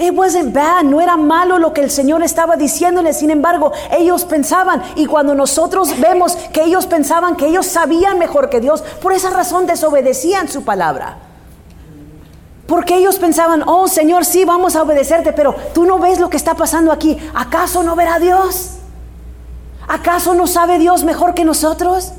It 0.00 0.14
wasn't 0.14 0.54
bad, 0.54 0.84
no 0.84 0.98
era 1.02 1.18
malo 1.18 1.58
lo 1.58 1.74
que 1.74 1.82
el 1.82 1.90
Señor 1.90 2.22
estaba 2.22 2.56
diciéndole, 2.56 3.12
sin 3.12 3.30
embargo, 3.30 3.70
ellos 3.90 4.24
pensaban, 4.24 4.82
y 4.96 5.04
cuando 5.04 5.34
nosotros 5.34 6.00
vemos 6.00 6.36
que 6.54 6.64
ellos 6.64 6.86
pensaban 6.86 7.36
que 7.36 7.48
ellos 7.48 7.66
sabían 7.66 8.18
mejor 8.18 8.48
que 8.48 8.60
Dios, 8.60 8.80
por 9.02 9.12
esa 9.12 9.28
razón 9.28 9.66
desobedecían 9.66 10.48
su 10.48 10.64
palabra. 10.64 11.29
Porque 12.70 12.98
ellos 12.98 13.18
pensaban, 13.18 13.64
oh 13.66 13.88
Señor, 13.88 14.24
sí, 14.24 14.44
vamos 14.44 14.76
a 14.76 14.82
obedecerte, 14.82 15.32
pero 15.32 15.56
tú 15.74 15.86
no 15.86 15.98
ves 15.98 16.20
lo 16.20 16.30
que 16.30 16.36
está 16.36 16.54
pasando 16.54 16.92
aquí. 16.92 17.18
¿Acaso 17.34 17.82
no 17.82 17.96
verá 17.96 18.20
Dios? 18.20 18.76
¿Acaso 19.88 20.34
no 20.34 20.46
sabe 20.46 20.78
Dios 20.78 21.02
mejor 21.02 21.34
que 21.34 21.44
nosotros? 21.44 22.12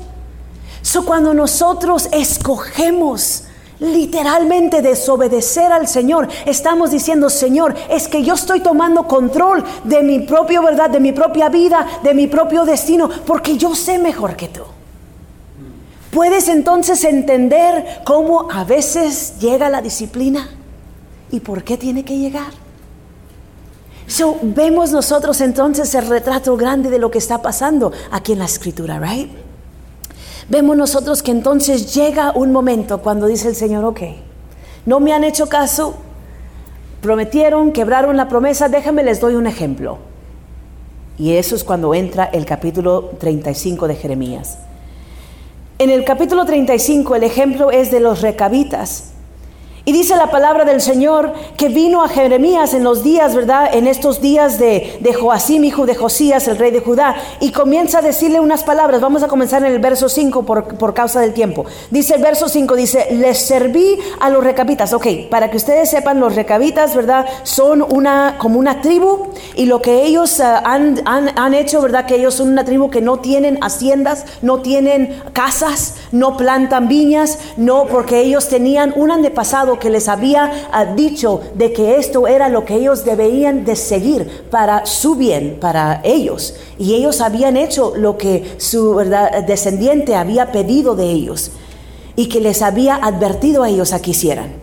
So, 0.82 1.06
cuando 1.06 1.32
nosotros 1.32 2.06
escogemos 2.12 3.44
literalmente 3.78 4.82
desobedecer 4.82 5.72
al 5.72 5.88
Señor, 5.88 6.28
estamos 6.44 6.90
diciendo, 6.90 7.30
Señor, 7.30 7.74
es 7.88 8.06
que 8.06 8.22
yo 8.22 8.34
estoy 8.34 8.60
tomando 8.60 9.08
control 9.08 9.64
de 9.84 10.02
mi 10.02 10.18
propia 10.18 10.60
verdad, 10.60 10.90
de 10.90 11.00
mi 11.00 11.12
propia 11.12 11.48
vida, 11.48 11.86
de 12.02 12.12
mi 12.12 12.26
propio 12.26 12.66
destino, 12.66 13.08
porque 13.26 13.56
yo 13.56 13.74
sé 13.74 13.96
mejor 13.96 14.36
que 14.36 14.48
tú. 14.48 14.64
Puedes 16.12 16.48
entonces 16.48 17.04
entender 17.04 18.02
cómo 18.04 18.50
a 18.52 18.64
veces 18.64 19.38
llega 19.40 19.70
la 19.70 19.80
disciplina 19.80 20.46
y 21.30 21.40
por 21.40 21.64
qué 21.64 21.78
tiene 21.78 22.04
que 22.04 22.18
llegar. 22.18 22.52
So, 24.06 24.36
vemos 24.42 24.92
nosotros 24.92 25.40
entonces 25.40 25.94
el 25.94 26.06
retrato 26.06 26.54
grande 26.58 26.90
de 26.90 26.98
lo 26.98 27.10
que 27.10 27.16
está 27.16 27.40
pasando 27.40 27.92
aquí 28.10 28.32
en 28.32 28.40
la 28.40 28.44
escritura, 28.44 29.00
right? 29.00 29.30
Vemos 30.50 30.76
nosotros 30.76 31.22
que 31.22 31.30
entonces 31.30 31.94
llega 31.94 32.32
un 32.32 32.52
momento 32.52 33.00
cuando 33.00 33.26
dice 33.26 33.48
el 33.48 33.56
Señor, 33.56 33.82
ok, 33.86 34.02
no 34.84 35.00
me 35.00 35.14
han 35.14 35.24
hecho 35.24 35.48
caso, 35.48 35.94
prometieron, 37.00 37.72
quebraron 37.72 38.18
la 38.18 38.28
promesa, 38.28 38.68
déjenme 38.68 39.02
les 39.02 39.18
doy 39.18 39.34
un 39.34 39.46
ejemplo. 39.46 39.96
Y 41.16 41.32
eso 41.36 41.56
es 41.56 41.64
cuando 41.64 41.94
entra 41.94 42.24
el 42.24 42.44
capítulo 42.44 43.12
35 43.18 43.88
de 43.88 43.94
Jeremías. 43.94 44.58
En 45.82 45.90
el 45.90 46.04
capítulo 46.04 46.44
35 46.44 47.16
el 47.16 47.24
ejemplo 47.24 47.72
es 47.72 47.90
de 47.90 47.98
los 47.98 48.22
recabitas. 48.22 49.11
Y 49.84 49.90
dice 49.90 50.14
la 50.14 50.30
palabra 50.30 50.64
del 50.64 50.80
Señor 50.80 51.32
que 51.56 51.68
vino 51.68 52.04
a 52.04 52.08
Jeremías 52.08 52.72
en 52.72 52.84
los 52.84 53.02
días, 53.02 53.34
¿verdad? 53.34 53.68
En 53.72 53.88
estos 53.88 54.20
días 54.20 54.56
de, 54.58 54.98
de 55.00 55.12
Joacim, 55.12 55.64
hijo 55.64 55.86
de 55.86 55.96
Josías, 55.96 56.46
el 56.46 56.56
rey 56.56 56.70
de 56.70 56.78
Judá, 56.78 57.16
y 57.40 57.50
comienza 57.50 57.98
a 57.98 58.02
decirle 58.02 58.38
unas 58.38 58.62
palabras. 58.62 59.00
Vamos 59.00 59.24
a 59.24 59.28
comenzar 59.28 59.64
en 59.64 59.72
el 59.72 59.80
verso 59.80 60.08
5 60.08 60.44
por, 60.44 60.76
por 60.78 60.94
causa 60.94 61.20
del 61.20 61.32
tiempo. 61.32 61.66
Dice 61.90 62.14
el 62.14 62.22
verso 62.22 62.48
5, 62.48 62.76
dice, 62.76 63.08
les 63.10 63.38
serví 63.38 63.98
a 64.20 64.30
los 64.30 64.44
recabitas. 64.44 64.92
Ok, 64.92 65.06
para 65.28 65.50
que 65.50 65.56
ustedes 65.56 65.90
sepan, 65.90 66.20
los 66.20 66.36
recabitas, 66.36 66.94
¿verdad? 66.94 67.26
Son 67.42 67.82
una, 67.82 68.36
como 68.38 68.60
una 68.60 68.82
tribu, 68.82 69.30
y 69.56 69.66
lo 69.66 69.82
que 69.82 70.04
ellos 70.04 70.38
uh, 70.38 70.44
han, 70.64 71.00
han, 71.06 71.36
han 71.36 71.54
hecho, 71.54 71.82
¿verdad? 71.82 72.06
Que 72.06 72.16
ellos 72.16 72.34
son 72.34 72.50
una 72.50 72.64
tribu 72.64 72.88
que 72.88 73.00
no 73.00 73.18
tienen 73.18 73.58
haciendas, 73.60 74.26
no 74.42 74.60
tienen 74.60 75.20
casas, 75.32 75.96
no 76.12 76.36
plantan 76.36 76.88
viñas, 76.88 77.38
no, 77.56 77.86
porque 77.86 78.20
ellos 78.20 78.48
tenían 78.48 78.92
un 78.96 79.10
antepasado 79.10 79.78
que 79.78 79.90
les 79.90 80.08
había 80.08 80.68
ah, 80.70 80.84
dicho 80.84 81.40
de 81.54 81.72
que 81.72 81.96
esto 81.96 82.28
era 82.28 82.48
lo 82.48 82.64
que 82.64 82.76
ellos 82.76 83.04
debían 83.04 83.64
de 83.64 83.76
seguir 83.76 84.44
para 84.50 84.86
su 84.86 85.16
bien, 85.16 85.58
para 85.60 86.00
ellos. 86.04 86.54
Y 86.78 86.94
ellos 86.94 87.20
habían 87.20 87.56
hecho 87.56 87.94
lo 87.96 88.16
que 88.16 88.54
su 88.58 88.96
descendiente 89.46 90.14
había 90.14 90.52
pedido 90.52 90.94
de 90.94 91.10
ellos 91.10 91.50
y 92.14 92.28
que 92.28 92.40
les 92.40 92.62
había 92.62 92.96
advertido 92.96 93.62
a 93.62 93.68
ellos 93.68 93.92
a 93.92 94.00
que 94.00 94.10
hicieran. 94.10 94.61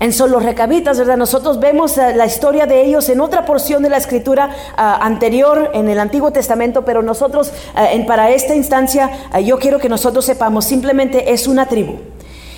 En 0.00 0.14
son 0.14 0.30
los 0.30 0.42
recabitas, 0.42 0.98
¿verdad? 0.98 1.18
Nosotros 1.18 1.60
vemos 1.60 1.98
ah, 1.98 2.12
la 2.12 2.24
historia 2.24 2.66
de 2.66 2.82
ellos 2.82 3.08
en 3.10 3.20
otra 3.20 3.44
porción 3.44 3.82
de 3.82 3.90
la 3.90 3.98
escritura 3.98 4.50
ah, 4.76 4.98
anterior 5.02 5.70
en 5.74 5.90
el 5.90 6.00
Antiguo 6.00 6.32
Testamento, 6.32 6.86
pero 6.86 7.02
nosotros, 7.02 7.52
en, 7.76 8.06
para 8.06 8.30
esta 8.30 8.54
instancia, 8.54 9.10
yo 9.44 9.58
quiero 9.58 9.78
que 9.78 9.90
nosotros 9.90 10.24
sepamos, 10.24 10.64
simplemente 10.64 11.32
es 11.32 11.46
una 11.46 11.66
tribu. 11.66 11.98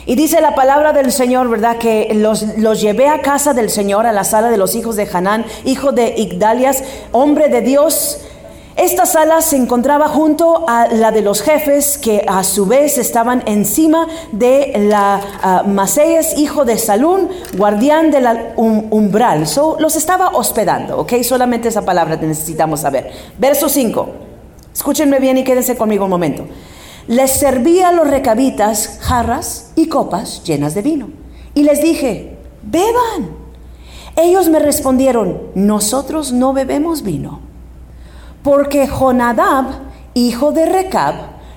Y 0.05 0.17
dice 0.17 0.41
la 0.41 0.55
palabra 0.55 0.93
del 0.93 1.13
Señor, 1.13 1.49
¿verdad? 1.49 1.79
Que 1.79 2.13
los, 2.15 2.59
los, 2.59 2.81
llevé 2.81 3.09
a 3.09 3.23
casa 3.23 3.55
del 3.55 3.71
Señor, 3.71 4.07
a 4.07 4.13
la 4.13 4.25
sala 4.25 4.51
de 4.51 4.57
los 4.57 4.75
hijos 4.75 4.97
de 4.97 5.09
Hanán, 5.13 5.45
hijo 5.65 5.93
de 5.93 6.15
Igdalias, 6.17 6.83
hombre 7.13 7.49
de 7.49 7.61
Dios. 7.61 8.21
Esta 8.77 9.05
sala 9.05 9.43
se 9.43 9.57
encontraba 9.57 10.09
junto 10.09 10.65
a 10.67 10.89
la 10.89 11.11
de 11.11 11.21
los 11.21 11.43
jefes, 11.43 11.99
que 11.99 12.25
a 12.27 12.43
su 12.43 12.65
vez 12.65 12.97
estaban 12.97 13.43
encima 13.47 14.07
de 14.33 14.73
la 14.89 15.65
uh, 15.67 16.41
hijo 16.41 16.65
de 16.65 16.79
Salún, 16.79 17.29
guardián 17.55 18.11
del 18.11 18.27
umbral. 18.57 19.47
So, 19.47 19.77
los 19.79 19.97
estaba 19.97 20.29
hospedando, 20.29 20.99
¿ok? 20.99 21.23
Solamente 21.23 21.69
esa 21.69 21.85
palabra 21.85 22.17
necesitamos 22.17 22.81
saber. 22.81 23.11
Verso 23.39 23.69
5. 23.69 24.09
Escúchenme 24.73 25.21
bien 25.21 25.37
y 25.37 25.45
quédense 25.45 25.77
conmigo 25.77 26.05
un 26.05 26.11
momento. 26.11 26.47
Les 27.09 27.31
servía 27.31 27.91
a 27.91 27.93
los 27.93 28.09
recabitas 28.09 28.99
jarras 29.03 29.73
y 29.77 29.89
copas 29.89 30.45
llenas 30.45 30.75
de 30.75 30.81
vino. 30.81 31.11
Y 31.55 31.65
les 31.65 31.83
dije, 31.83 32.39
beban. 32.63 33.37
Ellos 34.17 34.49
me 34.49 34.59
respondieron, 34.59 35.43
nosotros 35.55 36.33
no 36.33 36.55
bebemos 36.55 37.03
vino. 37.03 37.52
Porque 38.43 38.89
Jonadab, 38.89 39.67
hijo 40.15 40.53
de 40.53 40.67
Recab, 40.67 41.15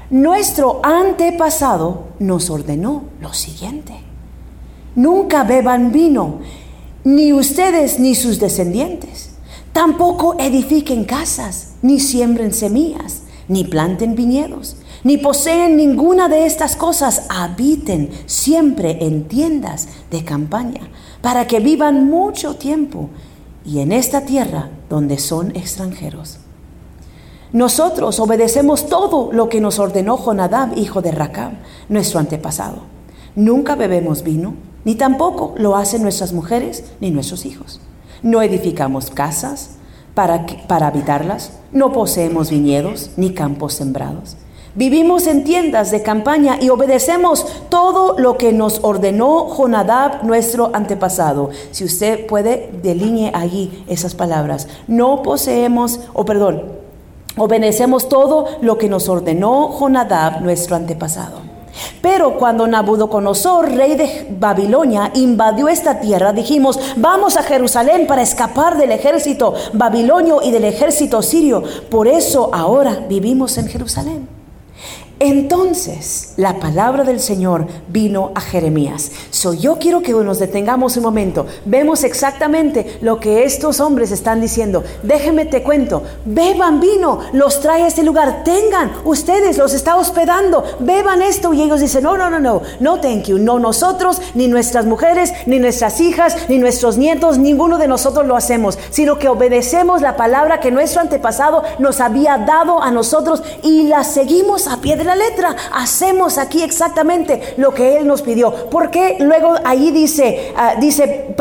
nuestro 0.10 0.82
antepasado, 0.84 2.10
nos 2.20 2.50
ordenó 2.50 3.06
lo 3.20 3.34
siguiente. 3.34 3.94
Nunca 4.96 5.44
beban 5.44 5.92
vino, 5.92 6.40
ni 7.04 7.34
ustedes 7.34 8.00
ni 8.00 8.14
sus 8.14 8.40
descendientes. 8.40 9.32
Tampoco 9.74 10.36
edifiquen 10.40 11.06
casas, 11.06 11.74
ni 11.82 12.00
siembren 12.00 12.54
semillas, 12.54 13.24
ni 13.48 13.64
planten 13.64 14.16
viñedos, 14.16 14.78
ni 15.04 15.18
poseen 15.18 15.76
ninguna 15.76 16.30
de 16.30 16.46
estas 16.46 16.76
cosas. 16.76 17.24
Habiten 17.30 18.12
siempre 18.26 19.06
en 19.06 19.28
tiendas 19.28 19.88
de 20.12 20.24
campaña, 20.24 20.82
para 21.22 21.48
que 21.48 21.60
vivan 21.60 22.10
mucho 22.10 22.56
tiempo 22.56 23.10
y 23.66 23.80
en 23.80 23.92
esta 23.92 24.22
tierra 24.22 24.70
donde 24.88 25.18
son 25.18 25.56
extranjeros. 25.56 26.40
Nosotros 27.56 28.20
obedecemos 28.20 28.88
todo 28.88 29.30
lo 29.32 29.48
que 29.48 29.62
nos 29.62 29.80
ordenó 29.80 30.18
Jonadab, 30.18 30.78
hijo 30.78 31.02
de 31.02 31.12
Racab, 31.12 31.54
nuestro 31.88 32.20
antepasado. 32.20 32.80
Nunca 33.34 33.76
bebemos 33.76 34.24
vino, 34.24 34.56
ni 34.84 34.96
tampoco 34.96 35.56
lo 35.56 35.78
hacen 35.78 36.02
nuestras 36.02 36.34
mujeres 36.34 36.84
ni 37.00 37.12
nuestros 37.12 37.46
hijos. 37.46 37.80
No 38.22 38.42
edificamos 38.42 39.10
casas 39.10 39.78
para, 40.16 40.46
para 40.68 40.88
habitarlas, 40.88 41.54
no 41.72 41.94
poseemos 41.94 42.50
viñedos 42.50 43.12
ni 43.16 43.34
campos 43.34 43.72
sembrados. 43.72 44.36
Vivimos 44.76 45.26
en 45.26 45.46
tiendas 45.46 45.92
de 45.92 46.04
campaña 46.04 46.58
y 46.62 46.68
obedecemos 46.68 47.46
todo 47.70 48.20
lo 48.20 48.38
que 48.38 48.52
nos 48.52 48.84
ordenó 48.84 49.48
Jonadab, 49.48 50.26
nuestro 50.26 50.72
antepasado. 50.74 51.52
Si 51.72 51.86
usted 51.86 52.28
puede, 52.28 52.70
delinee 52.84 53.32
allí 53.34 53.86
esas 53.88 54.14
palabras. 54.14 54.68
No 54.90 55.22
poseemos, 55.22 56.02
o 56.12 56.26
perdón, 56.26 56.84
obedecemos 57.38 58.10
todo 58.10 58.48
lo 58.62 58.78
que 58.78 58.90
nos 58.90 59.10
ordenó 59.10 59.70
Jonadab, 59.80 60.42
nuestro 60.42 60.76
antepasado. 60.76 61.56
Pero 62.02 62.38
cuando 62.38 62.68
Nabucodonosor, 62.68 63.72
rey 63.74 63.96
de 63.96 64.28
Babilonia, 64.40 65.12
invadió 65.16 65.68
esta 65.68 66.00
tierra, 66.00 66.34
dijimos, 66.34 66.80
vamos 66.96 67.36
a 67.36 67.44
Jerusalén 67.44 68.08
para 68.08 68.22
escapar 68.22 68.78
del 68.78 68.92
ejército 68.92 69.54
babilonio 69.74 70.42
y 70.42 70.52
del 70.52 70.66
ejército 70.66 71.22
sirio. 71.22 71.64
Por 71.90 72.08
eso 72.08 72.50
ahora 72.54 73.06
vivimos 73.10 73.58
en 73.58 73.68
Jerusalén. 73.68 74.35
Entonces 75.20 76.34
la 76.36 76.60
palabra 76.60 77.06
del 77.06 77.22
Señor 77.22 77.68
vino 77.88 78.32
a 78.36 78.42
Jeremías. 78.42 79.12
So, 79.30 79.54
yo 79.54 79.78
quiero 79.80 80.02
que 80.02 80.12
nos 80.12 80.40
detengamos 80.40 80.98
un 80.98 81.04
momento. 81.04 81.46
Vemos 81.64 82.04
exactamente 82.04 82.98
lo 83.02 83.20
que 83.20 83.46
estos 83.46 83.80
hombres 83.80 84.12
están 84.12 84.42
diciendo. 84.42 84.84
Déjenme 85.04 85.46
te 85.46 85.64
cuento. 85.64 86.04
Beban 86.26 86.82
vino, 86.82 87.20
los 87.32 87.62
trae 87.62 87.84
a 87.84 87.88
este 87.88 88.04
lugar. 88.04 88.44
Tengan, 88.44 88.92
ustedes 89.06 89.58
los 89.58 89.74
está 89.74 89.96
hospedando. 89.96 90.64
Beban 90.80 91.22
esto. 91.22 91.54
Y 91.54 91.62
ellos 91.62 91.80
dicen, 91.80 92.04
no, 92.04 92.18
no, 92.18 92.30
no, 92.30 92.40
no, 92.40 92.62
no, 92.82 93.00
thank 93.00 93.26
you. 93.26 93.38
No 93.38 93.58
nosotros, 93.58 94.22
ni 94.34 94.50
nuestras 94.50 94.86
mujeres, 94.86 95.32
ni 95.46 95.60
nuestras 95.60 96.02
hijas, 96.02 96.36
ni 96.50 96.58
nuestros 96.58 96.98
nietos, 96.98 97.38
ninguno 97.38 97.78
de 97.78 97.88
nosotros 97.88 98.26
lo 98.26 98.36
hacemos, 98.36 98.78
sino 98.90 99.18
que 99.18 99.30
obedecemos 99.30 100.02
la 100.02 100.18
palabra 100.18 100.60
que 100.60 100.72
nuestro 100.72 101.00
antepasado 101.00 101.64
nos 101.80 102.02
había 102.02 102.38
dado 102.38 102.82
a 102.82 102.92
nosotros 102.92 103.44
y 103.64 103.84
la 103.84 104.04
seguimos 104.04 104.68
a 104.68 104.78
pie 104.78 104.98
la 105.06 105.16
letra. 105.16 105.56
Hacemos 105.74 106.38
aquí 106.38 106.62
exactamente 106.62 107.56
lo 107.58 107.74
que 107.74 107.98
Él 107.98 108.08
nos 108.08 108.22
pidió. 108.22 108.70
Porque 108.70 109.18
luego 109.20 109.56
ahí 109.64 109.92
dice, 109.92 110.54
uh, 110.56 110.80
dice 110.80 111.36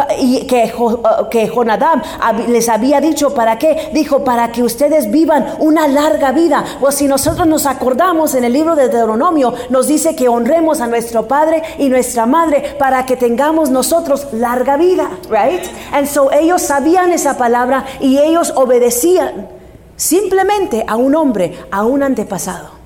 que, 0.48 0.72
uh, 0.78 1.28
que 1.30 1.48
Jonadab 1.48 2.02
les 2.48 2.68
había 2.68 3.00
dicho, 3.00 3.34
¿para 3.34 3.58
qué? 3.58 3.90
Dijo, 3.92 4.24
para 4.24 4.52
que 4.52 4.62
ustedes 4.62 5.10
vivan 5.10 5.56
una 5.58 5.88
larga 5.88 6.32
vida. 6.32 6.64
O 6.80 6.90
si 6.90 7.06
nosotros 7.06 7.46
nos 7.46 7.66
acordamos 7.66 8.34
en 8.34 8.44
el 8.44 8.52
libro 8.52 8.76
de 8.76 8.88
Deuteronomio, 8.88 9.54
nos 9.70 9.88
dice 9.88 10.14
que 10.14 10.28
honremos 10.28 10.80
a 10.80 10.86
nuestro 10.86 11.26
Padre 11.26 11.62
y 11.78 11.88
nuestra 11.88 12.26
Madre 12.26 12.76
para 12.78 13.06
que 13.06 13.16
tengamos 13.16 13.70
nosotros 13.70 14.28
larga 14.32 14.76
vida. 14.76 15.10
Right? 15.30 15.62
And 15.92 16.06
so 16.06 16.30
ellos 16.32 16.62
sabían 16.62 17.12
esa 17.12 17.36
palabra 17.36 17.84
y 18.00 18.18
ellos 18.18 18.52
obedecían 18.56 19.48
simplemente 19.96 20.84
a 20.86 20.96
un 20.96 21.14
hombre, 21.14 21.58
a 21.70 21.84
un 21.84 22.02
antepasado. 22.02 22.83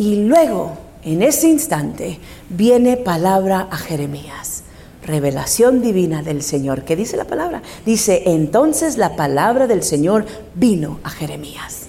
Y 0.00 0.16
luego, 0.24 0.78
en 1.04 1.22
ese 1.22 1.50
instante, 1.50 2.18
viene 2.48 2.96
palabra 2.96 3.68
a 3.70 3.76
Jeremías. 3.76 4.62
Revelación 5.04 5.82
divina 5.82 6.22
del 6.22 6.40
Señor. 6.40 6.84
¿Qué 6.84 6.96
dice 6.96 7.18
la 7.18 7.26
palabra? 7.26 7.60
Dice, 7.84 8.22
entonces 8.24 8.96
la 8.96 9.14
palabra 9.14 9.66
del 9.66 9.82
Señor 9.82 10.24
vino 10.54 11.00
a 11.04 11.10
Jeremías. 11.10 11.88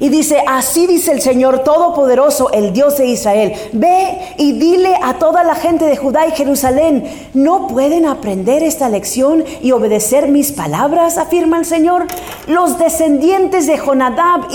Y 0.00 0.08
dice, 0.08 0.42
así 0.46 0.86
dice 0.86 1.12
el 1.12 1.20
Señor 1.20 1.60
Todopoderoso, 1.60 2.50
el 2.52 2.72
Dios 2.72 2.98
de 2.98 3.06
Israel, 3.06 3.52
ve 3.72 4.34
y 4.38 4.58
dile 4.58 4.96
a 5.02 5.14
toda 5.14 5.44
la 5.44 5.54
gente 5.54 5.84
de 5.84 5.96
Judá 5.96 6.26
y 6.26 6.32
Jerusalén, 6.32 7.04
¿no 7.32 7.68
pueden 7.68 8.06
aprender 8.06 8.62
esta 8.62 8.88
lección 8.88 9.44
y 9.62 9.72
obedecer 9.72 10.28
mis 10.28 10.52
palabras? 10.52 11.18
afirma 11.18 11.58
el 11.58 11.64
Señor. 11.64 12.06
Los 12.46 12.78
descendientes 12.78 13.66
de 13.66 13.78
Jonadab, 13.78 14.48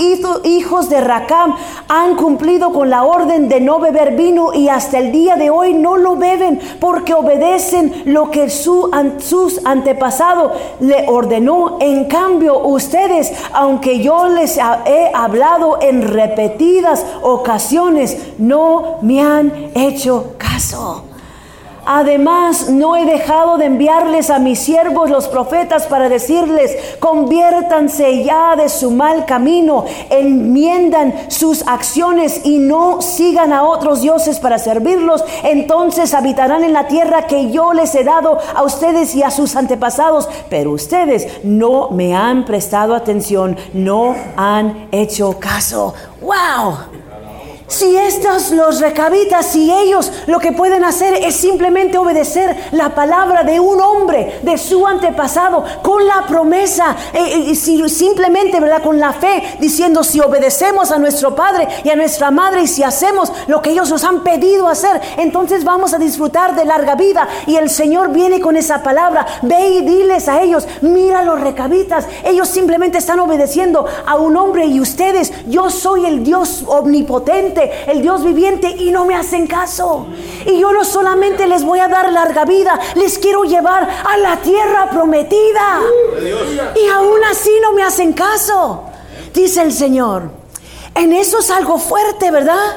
hijos 0.44 0.88
de 0.90 1.00
Racam, 1.00 1.54
han 1.88 2.16
cumplido 2.16 2.72
con 2.72 2.90
la 2.90 3.04
orden 3.04 3.48
de 3.48 3.60
no 3.60 3.80
beber 3.80 4.16
vino 4.16 4.52
y 4.52 4.68
hasta 4.68 4.98
el 4.98 5.12
día 5.12 5.36
de 5.36 5.50
hoy 5.50 5.74
no 5.74 5.96
lo 5.96 6.16
beben 6.16 6.60
porque 6.78 7.14
obedecen 7.14 8.02
lo 8.04 8.30
que 8.30 8.50
su, 8.50 8.90
sus 9.18 9.64
antepasados 9.64 10.52
le 10.80 11.08
ordenó. 11.08 11.78
En 11.80 12.04
cambio, 12.04 12.58
ustedes, 12.58 13.32
aunque 13.52 14.00
yo 14.00 14.28
les 14.28 14.58
he 14.58 15.10
hablado, 15.14 15.29
hablado 15.30 15.78
en 15.80 16.02
repetidas 16.02 17.06
ocasiones, 17.22 18.34
no 18.38 18.98
me 19.02 19.22
han 19.22 19.70
hecho 19.76 20.34
caso. 20.36 21.09
Además, 21.92 22.70
no 22.70 22.94
he 22.94 23.04
dejado 23.04 23.58
de 23.58 23.64
enviarles 23.64 24.30
a 24.30 24.38
mis 24.38 24.60
siervos 24.60 25.10
los 25.10 25.26
profetas 25.26 25.88
para 25.88 26.08
decirles, 26.08 26.76
conviértanse 27.00 28.22
ya 28.22 28.54
de 28.54 28.68
su 28.68 28.92
mal 28.92 29.26
camino, 29.26 29.84
enmiendan 30.08 31.28
sus 31.32 31.66
acciones 31.66 32.42
y 32.44 32.60
no 32.60 33.02
sigan 33.02 33.52
a 33.52 33.64
otros 33.64 34.02
dioses 34.02 34.38
para 34.38 34.60
servirlos. 34.60 35.24
Entonces 35.42 36.14
habitarán 36.14 36.62
en 36.62 36.74
la 36.74 36.86
tierra 36.86 37.26
que 37.26 37.50
yo 37.50 37.72
les 37.72 37.92
he 37.96 38.04
dado 38.04 38.38
a 38.54 38.62
ustedes 38.62 39.16
y 39.16 39.24
a 39.24 39.32
sus 39.32 39.56
antepasados. 39.56 40.28
Pero 40.48 40.70
ustedes 40.70 41.40
no 41.42 41.90
me 41.90 42.14
han 42.14 42.44
prestado 42.44 42.94
atención, 42.94 43.56
no 43.72 44.14
han 44.36 44.86
hecho 44.92 45.40
caso. 45.40 45.94
¡Wow! 46.20 47.09
Si 47.70 47.96
estos 47.96 48.50
los 48.50 48.80
recabitas, 48.80 49.46
si 49.46 49.72
ellos 49.72 50.10
lo 50.26 50.40
que 50.40 50.50
pueden 50.50 50.84
hacer 50.84 51.14
es 51.14 51.36
simplemente 51.36 51.98
obedecer 51.98 52.56
la 52.72 52.96
palabra 52.96 53.44
de 53.44 53.60
un 53.60 53.80
hombre, 53.80 54.40
de 54.42 54.58
su 54.58 54.84
antepasado, 54.84 55.64
con 55.80 56.04
la 56.04 56.26
promesa, 56.26 56.96
eh, 57.14 57.50
eh 57.50 57.54
si, 57.54 57.88
simplemente, 57.88 58.58
¿verdad? 58.58 58.82
Con 58.82 58.98
la 58.98 59.12
fe, 59.12 59.56
diciendo, 59.60 60.02
si 60.02 60.18
obedecemos 60.18 60.90
a 60.90 60.98
nuestro 60.98 61.36
Padre 61.36 61.68
y 61.84 61.90
a 61.90 61.96
nuestra 61.96 62.32
Madre 62.32 62.62
y 62.62 62.66
si 62.66 62.82
hacemos 62.82 63.32
lo 63.46 63.62
que 63.62 63.70
ellos 63.70 63.88
nos 63.88 64.02
han 64.02 64.24
pedido 64.24 64.66
hacer, 64.66 65.00
entonces 65.16 65.62
vamos 65.62 65.94
a 65.94 65.98
disfrutar 65.98 66.56
de 66.56 66.64
larga 66.64 66.96
vida. 66.96 67.28
Y 67.46 67.54
el 67.54 67.70
Señor 67.70 68.10
viene 68.10 68.40
con 68.40 68.56
esa 68.56 68.82
palabra, 68.82 69.24
ve 69.42 69.68
y 69.68 69.82
diles 69.82 70.26
a 70.26 70.42
ellos, 70.42 70.66
mira 70.80 71.22
los 71.22 71.40
recabitas, 71.40 72.08
ellos 72.24 72.48
simplemente 72.48 72.98
están 72.98 73.20
obedeciendo 73.20 73.86
a 74.06 74.16
un 74.16 74.36
hombre 74.36 74.66
y 74.66 74.80
ustedes, 74.80 75.32
yo 75.46 75.70
soy 75.70 76.06
el 76.06 76.24
Dios 76.24 76.64
omnipotente 76.66 77.59
el 77.86 78.02
Dios 78.02 78.24
viviente, 78.24 78.68
y 78.68 78.90
no 78.90 79.04
me 79.04 79.14
hacen 79.14 79.46
caso. 79.46 80.06
Y 80.46 80.58
yo 80.58 80.72
no 80.72 80.84
solamente 80.84 81.46
les 81.46 81.64
voy 81.64 81.80
a 81.80 81.88
dar 81.88 82.12
larga 82.12 82.44
vida, 82.44 82.78
les 82.94 83.18
quiero 83.18 83.44
llevar 83.44 83.88
a 84.04 84.16
la 84.16 84.36
tierra 84.38 84.90
prometida. 84.90 85.80
Y 86.76 86.88
aún 86.88 87.24
así 87.30 87.50
no 87.62 87.72
me 87.72 87.82
hacen 87.82 88.12
caso, 88.12 88.84
dice 89.34 89.62
el 89.62 89.72
Señor. 89.72 90.30
En 90.94 91.12
eso 91.12 91.38
es 91.38 91.50
algo 91.50 91.78
fuerte, 91.78 92.30
¿verdad? 92.30 92.76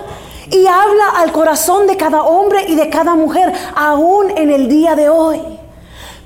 Y 0.52 0.67
habla 0.67 1.10
al 1.17 1.32
corazón 1.32 1.88
de 1.88 1.98
cada 1.98 2.24
hombre 2.24 2.65
y 2.67 2.76
de 2.76 2.89
cada 2.89 3.15
mujer, 3.15 3.52
aún 3.76 4.32
en 4.38 4.52
el 4.52 4.67
día 4.67 4.96
de 4.96 5.10
hoy. 5.10 5.41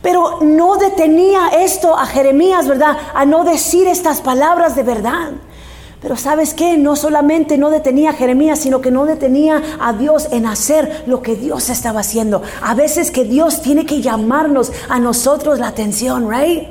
Pero 0.01 0.39
no 0.41 0.77
detenía 0.77 1.49
esto 1.49 1.97
a 1.97 2.05
Jeremías, 2.05 2.67
¿verdad? 2.67 2.97
A 3.13 3.25
no 3.25 3.43
decir 3.43 3.87
estas 3.87 4.21
palabras 4.21 4.75
de 4.75 4.83
verdad. 4.83 5.31
Pero 6.07 6.15
sabes 6.15 6.53
qué, 6.53 6.77
no 6.77 6.95
solamente 6.95 7.57
no 7.57 7.69
detenía 7.69 8.11
a 8.11 8.13
Jeremías, 8.13 8.59
sino 8.59 8.79
que 8.79 8.91
no 8.91 9.05
detenía 9.05 9.61
a 9.77 9.91
Dios 9.91 10.29
en 10.31 10.45
hacer 10.45 11.03
lo 11.05 11.21
que 11.21 11.35
Dios 11.35 11.67
estaba 11.67 11.99
haciendo. 11.99 12.41
A 12.61 12.75
veces 12.75 13.11
que 13.11 13.25
Dios 13.25 13.61
tiene 13.61 13.85
que 13.85 14.01
llamarnos 14.01 14.71
a 14.87 14.99
nosotros 14.99 15.59
la 15.59 15.67
atención, 15.67 16.29
right? 16.31 16.69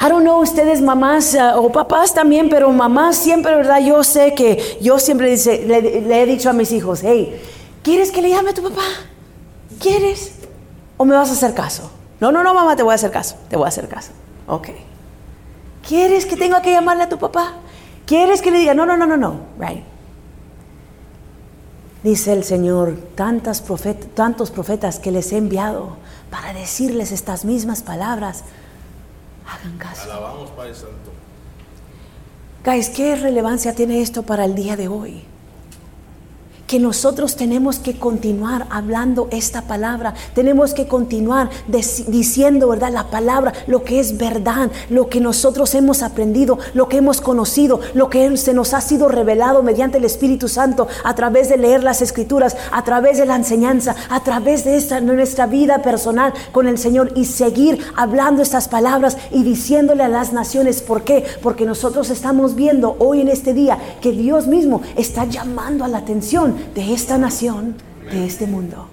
I 0.00 0.08
don't 0.08 0.24
know 0.24 0.42
ustedes 0.42 0.82
mamás 0.82 1.34
uh, 1.34 1.60
o 1.60 1.70
papás 1.70 2.12
también, 2.12 2.48
pero 2.48 2.72
mamás 2.72 3.18
siempre, 3.18 3.54
¿verdad? 3.54 3.78
Yo 3.78 4.02
sé 4.02 4.34
que 4.34 4.78
yo 4.80 4.98
siempre 4.98 5.30
dice, 5.30 5.64
le, 5.64 6.00
le 6.00 6.22
he 6.22 6.26
dicho 6.26 6.50
a 6.50 6.52
mis 6.52 6.72
hijos, 6.72 7.02
hey, 7.04 7.40
¿quieres 7.84 8.10
que 8.10 8.20
le 8.20 8.30
llame 8.30 8.50
a 8.50 8.54
tu 8.54 8.64
papá? 8.64 8.82
¿Quieres? 9.78 10.32
¿O 10.96 11.04
me 11.04 11.14
vas 11.14 11.30
a 11.30 11.34
hacer 11.34 11.54
caso? 11.54 11.88
No, 12.18 12.32
no, 12.32 12.42
no, 12.42 12.52
mamá, 12.52 12.74
te 12.74 12.82
voy 12.82 12.90
a 12.90 12.96
hacer 12.96 13.12
caso, 13.12 13.36
te 13.48 13.56
voy 13.56 13.66
a 13.66 13.68
hacer 13.68 13.86
caso. 13.86 14.10
Ok. 14.48 14.70
¿Quieres 15.86 16.26
que 16.26 16.36
tenga 16.36 16.60
que 16.62 16.72
llamarle 16.72 17.04
a 17.04 17.08
tu 17.08 17.16
papá? 17.16 17.60
¿Quieres 18.06 18.40
que 18.40 18.50
le 18.50 18.58
diga? 18.58 18.72
No, 18.72 18.86
no, 18.86 18.96
no, 18.96 19.06
no, 19.06 19.16
no. 19.16 19.40
Right. 19.58 19.84
Dice 22.02 22.32
el 22.32 22.44
Señor, 22.44 22.96
tantas 23.16 23.64
tantos 24.14 24.52
profetas 24.52 25.00
que 25.00 25.10
les 25.10 25.32
he 25.32 25.38
enviado 25.38 25.96
para 26.30 26.52
decirles 26.52 27.10
estas 27.10 27.44
mismas 27.44 27.82
palabras. 27.82 28.44
Hagan 29.44 29.76
caso. 29.76 30.02
Alabamos, 30.04 30.50
Padre 30.50 30.74
Santo. 30.74 31.10
Guys, 32.64 32.90
¿qué 32.90 33.16
relevancia 33.16 33.74
tiene 33.74 34.02
esto 34.02 34.22
para 34.22 34.44
el 34.44 34.54
día 34.54 34.76
de 34.76 34.86
hoy? 34.86 35.24
Que 36.66 36.80
nosotros 36.80 37.36
tenemos 37.36 37.78
que 37.78 37.98
continuar 37.98 38.66
hablando 38.70 39.28
esta 39.30 39.62
palabra, 39.62 40.14
tenemos 40.34 40.74
que 40.74 40.86
continuar 40.86 41.50
diciendo, 41.68 42.68
¿verdad? 42.68 42.92
La 42.92 43.10
palabra, 43.10 43.52
lo 43.66 43.84
que 43.84 44.00
es 44.00 44.18
verdad, 44.18 44.70
lo 44.90 45.08
que 45.08 45.20
nosotros 45.20 45.74
hemos 45.74 46.02
aprendido, 46.02 46.58
lo 46.74 46.88
que 46.88 46.98
hemos 46.98 47.20
conocido, 47.20 47.80
lo 47.94 48.10
que 48.10 48.36
se 48.36 48.54
nos 48.54 48.74
ha 48.74 48.80
sido 48.80 49.08
revelado 49.08 49.62
mediante 49.62 49.98
el 49.98 50.04
Espíritu 50.04 50.48
Santo 50.48 50.88
a 51.04 51.14
través 51.14 51.48
de 51.48 51.56
leer 51.56 51.84
las 51.84 52.02
escrituras, 52.02 52.56
a 52.72 52.82
través 52.84 53.18
de 53.18 53.26
la 53.26 53.36
enseñanza, 53.36 53.94
a 54.08 54.22
través 54.22 54.64
de 54.64 54.76
esta, 54.76 55.00
nuestra 55.00 55.46
vida 55.46 55.82
personal 55.82 56.32
con 56.52 56.66
el 56.66 56.78
Señor 56.78 57.12
y 57.14 57.26
seguir 57.26 57.78
hablando 57.96 58.42
estas 58.42 58.68
palabras 58.68 59.16
y 59.30 59.42
diciéndole 59.42 60.02
a 60.02 60.08
las 60.08 60.32
naciones, 60.32 60.82
¿por 60.82 61.04
qué? 61.04 61.24
Porque 61.42 61.64
nosotros 61.64 62.10
estamos 62.10 62.54
viendo 62.54 62.96
hoy 62.98 63.20
en 63.20 63.28
este 63.28 63.54
día 63.54 63.78
que 64.00 64.12
Dios 64.12 64.46
mismo 64.46 64.82
está 64.96 65.24
llamando 65.24 65.84
a 65.84 65.88
la 65.88 65.98
atención 65.98 66.55
de 66.74 66.94
esta 66.94 67.18
nación, 67.18 67.76
de 68.10 68.26
este 68.26 68.46
mundo. 68.46 68.88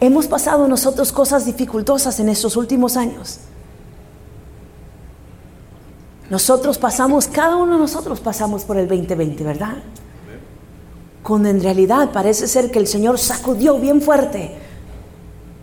Hemos 0.00 0.26
pasado 0.26 0.68
nosotros 0.68 1.12
cosas 1.12 1.46
dificultosas 1.46 2.20
en 2.20 2.28
estos 2.28 2.56
últimos 2.56 2.96
años. 2.96 3.38
Nosotros 6.28 6.76
pasamos, 6.76 7.28
cada 7.28 7.56
uno 7.56 7.74
de 7.74 7.78
nosotros 7.78 8.20
pasamos 8.20 8.64
por 8.64 8.76
el 8.76 8.88
2020, 8.88 9.44
¿verdad? 9.44 9.76
Cuando 11.22 11.48
en 11.48 11.62
realidad 11.62 12.10
parece 12.12 12.46
ser 12.46 12.70
que 12.70 12.78
el 12.78 12.86
Señor 12.86 13.18
sacudió 13.18 13.78
bien 13.78 14.02
fuerte. 14.02 14.56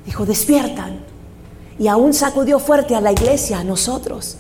Dijo, 0.06 0.26
despiertan. 0.26 1.02
Y 1.78 1.88
aún 1.88 2.14
sacudió 2.14 2.60
fuerte 2.60 2.96
a 2.96 3.02
la 3.02 3.12
iglesia, 3.12 3.60
a 3.60 3.64
nosotros. 3.64 4.38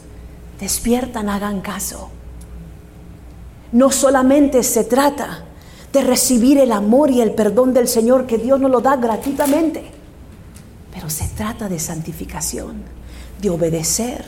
Despiertan, 0.59 1.29
hagan 1.29 1.61
caso. 1.61 2.09
No 3.71 3.91
solamente 3.91 4.63
se 4.63 4.83
trata 4.83 5.45
de 5.93 6.01
recibir 6.01 6.57
el 6.57 6.71
amor 6.71 7.11
y 7.11 7.21
el 7.21 7.33
perdón 7.33 7.73
del 7.73 7.87
Señor 7.87 8.25
que 8.25 8.39
Dios 8.39 8.59
nos 8.59 8.71
lo 8.71 8.81
da 8.81 8.95
gratuitamente. 8.95 9.83
Pero 10.91 11.09
se 11.09 11.27
trata 11.29 11.69
de 11.69 11.79
santificación, 11.79 12.81
de 13.39 13.49
obedecer. 13.51 14.25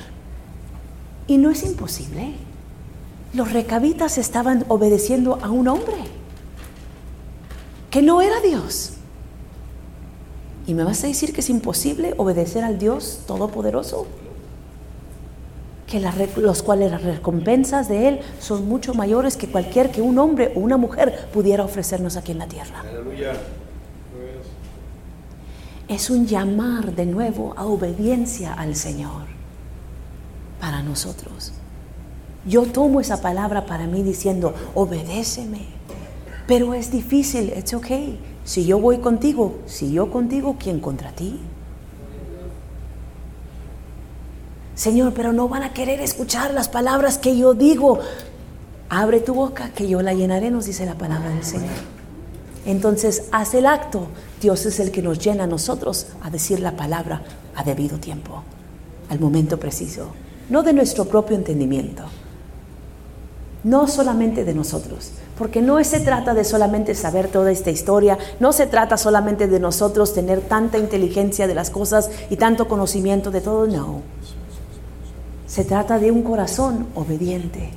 Y 1.28 1.38
no 1.38 1.50
es 1.50 1.64
imposible. 1.64 2.36
Los 3.34 3.52
recabitas 3.52 4.20
estaban 4.20 4.64
obedeciendo 4.68 5.40
a 5.42 5.50
un 5.50 5.68
hombre 5.68 5.98
que 7.90 8.04
no 8.04 8.22
era 8.22 8.40
Dios. 8.42 8.94
¿Y 10.68 10.76
me 10.76 10.84
vas 10.84 11.04
a 11.04 11.08
decir 11.08 11.34
que 11.34 11.42
es 11.42 11.50
imposible 11.50 12.14
obedecer 12.18 12.64
al 12.64 12.78
Dios 12.78 13.22
Todopoderoso? 13.26 14.06
Que 15.88 16.00
los 16.38 16.64
cuales 16.64 16.92
las 16.92 17.04
recompensas 17.04 17.88
de 17.88 18.08
Él 18.08 18.20
son 18.40 18.68
mucho 18.68 18.94
mayores 18.94 19.38
que 19.38 19.48
cualquier 19.48 19.92
que 19.92 20.02
un 20.02 20.18
hombre 20.18 20.52
o 20.56 20.60
una 20.60 20.78
mujer 20.78 21.28
pudiera 21.32 21.64
ofrecernos 21.64 22.18
aquí 22.18 22.32
en 22.32 22.40
la 22.40 22.48
tierra. 22.48 22.84
Es 25.88 26.10
un 26.10 26.26
llamar 26.26 26.96
de 26.96 27.06
nuevo 27.06 27.54
a 27.56 27.66
obediencia 27.66 28.54
al 28.54 28.76
Señor 28.76 29.24
para 30.60 30.82
nosotros. 30.82 31.54
Yo 32.48 32.64
tomo 32.64 33.00
esa 33.02 33.22
palabra 33.22 33.66
para 33.66 33.86
mí 33.86 34.02
diciendo, 34.02 34.54
obedéceme. 34.74 35.68
Pero 36.48 36.74
es 36.74 36.92
difícil, 36.92 37.54
it's 37.56 37.74
okay. 37.74 38.20
Si 38.44 38.66
yo 38.66 38.80
voy 38.80 39.00
contigo, 39.00 39.60
si 39.66 39.92
yo 39.92 40.12
contigo, 40.12 40.56
¿quién 40.60 40.80
contra 40.80 41.12
ti? 41.12 41.40
Señor, 44.76 45.14
pero 45.14 45.32
no 45.34 45.48
van 45.48 45.64
a 45.64 45.74
querer 45.74 46.02
escuchar 46.02 46.54
las 46.54 46.68
palabras 46.68 47.18
que 47.18 47.38
yo 47.38 47.54
digo. 47.54 48.00
Abre 48.90 49.22
tu 49.22 49.34
boca, 49.34 49.70
que 49.70 49.88
yo 49.88 50.02
la 50.02 50.14
llenaré, 50.14 50.52
nos 50.52 50.66
dice 50.66 50.86
la 50.86 50.96
palabra 50.96 51.30
del 51.30 51.44
Señor. 51.44 51.74
Entonces, 52.66 53.24
haz 53.32 53.54
el 53.54 53.66
acto. 53.66 54.08
Dios 54.42 54.66
es 54.66 54.80
el 54.80 54.92
que 54.92 55.02
nos 55.02 55.20
llena 55.20 55.46
a 55.46 55.48
nosotros 55.48 56.08
a 56.22 56.30
decir 56.30 56.60
la 56.60 56.76
palabra 56.76 57.22
a 57.56 57.64
debido 57.64 57.98
tiempo, 57.98 58.44
al 59.10 59.20
momento 59.20 59.58
preciso, 59.58 60.10
no 60.50 60.62
de 60.62 60.74
nuestro 60.74 61.06
propio 61.06 61.38
entendimiento, 61.38 62.04
no 63.64 63.88
solamente 63.88 64.44
de 64.44 64.54
nosotros, 64.54 65.12
porque 65.38 65.62
no 65.62 65.84
se 65.84 66.02
trata 66.02 66.34
de 66.34 66.44
solamente 66.44 66.96
saber 66.96 67.30
toda 67.30 67.52
esta 67.52 67.72
historia, 67.72 68.18
no 68.40 68.52
se 68.52 68.68
trata 68.68 68.98
solamente 68.98 69.48
de 69.48 69.60
nosotros 69.60 70.14
tener 70.14 70.42
tanta 70.42 70.78
inteligencia 70.78 71.48
de 71.48 71.56
las 71.56 71.70
cosas 71.70 72.12
y 72.30 72.36
tanto 72.36 72.68
conocimiento 72.68 73.32
de 73.32 73.42
todo, 73.42 73.68
no. 73.68 74.02
Se 75.48 75.64
trata 75.64 76.00
de 76.00 76.12
un 76.12 76.24
corazón 76.24 76.88
obediente, 76.96 77.70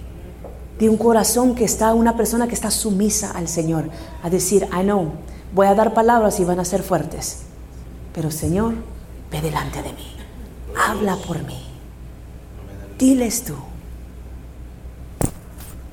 de 0.79 0.89
un 0.89 0.97
corazón 0.97 1.55
que 1.55 1.65
está, 1.65 1.93
una 1.93 2.17
persona 2.17 2.49
que 2.49 2.55
está 2.55 2.71
sumisa 2.71 3.33
al 3.33 3.49
Señor, 3.49 3.91
a 4.23 4.31
decir, 4.31 4.67
I 4.73 4.83
know, 4.83 5.13
voy 5.55 5.67
a 5.67 5.75
dar 5.75 5.93
palabras 5.93 6.41
y 6.41 6.45
van 6.45 6.61
a 6.61 6.65
ser 6.65 6.83
fuertes, 6.83 7.41
pero 8.15 8.31
Señor, 8.31 8.75
ve 9.31 9.43
delante 9.43 9.83
de 9.83 9.93
mí, 9.93 10.17
habla 10.77 11.17
por 11.17 11.43
mí, 11.45 11.63
diles 12.99 13.45
tú, 13.45 13.55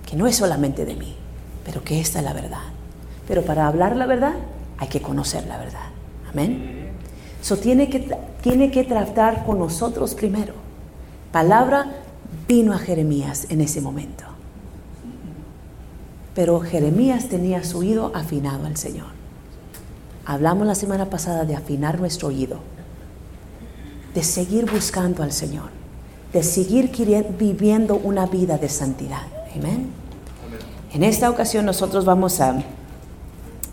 que 0.06 0.16
no 0.16 0.28
es 0.28 0.38
solamente 0.38 0.86
de 0.86 0.96
mí, 0.96 1.16
pero 1.66 1.84
que 1.84 2.00
esta 2.00 2.20
es 2.20 2.26
la 2.26 2.34
verdad. 2.34 2.62
Pero 3.28 3.42
para 3.42 3.68
hablar 3.68 3.96
la 3.96 4.06
verdad 4.06 4.36
hay 4.78 4.88
que 4.88 5.02
conocer 5.02 5.48
la 5.48 5.58
verdad. 5.58 5.88
Amén. 6.32 6.92
Eso 7.42 7.58
tiene 7.58 7.90
que, 7.90 8.16
tiene 8.42 8.70
que 8.70 8.84
tratar 8.84 9.46
con 9.46 9.58
nosotros 9.58 10.14
primero 10.14 10.65
palabra 11.36 11.88
vino 12.48 12.72
a 12.72 12.78
Jeremías 12.78 13.48
en 13.50 13.60
ese 13.60 13.82
momento. 13.82 14.24
Pero 16.34 16.62
Jeremías 16.62 17.28
tenía 17.28 17.62
su 17.66 17.80
oído 17.80 18.14
afinado 18.16 18.66
al 18.66 18.78
Señor. 18.78 19.08
Hablamos 20.26 20.66
la 20.66 20.76
semana 20.76 21.10
pasada 21.10 21.44
de 21.44 21.54
afinar 21.54 22.00
nuestro 22.00 22.30
oído, 22.30 22.60
de 24.14 24.24
seguir 24.24 24.72
buscando 24.72 25.24
al 25.24 25.34
Señor, 25.34 25.72
de 26.32 26.42
seguir 26.42 26.90
viviendo 27.38 27.98
una 27.98 28.28
vida 28.28 28.58
de 28.58 28.70
santidad. 28.70 29.24
Amén. 29.54 29.90
En 30.94 31.04
esta 31.04 31.30
ocasión 31.30 31.66
nosotros 31.66 32.06
vamos 32.06 32.40
a, 32.40 32.64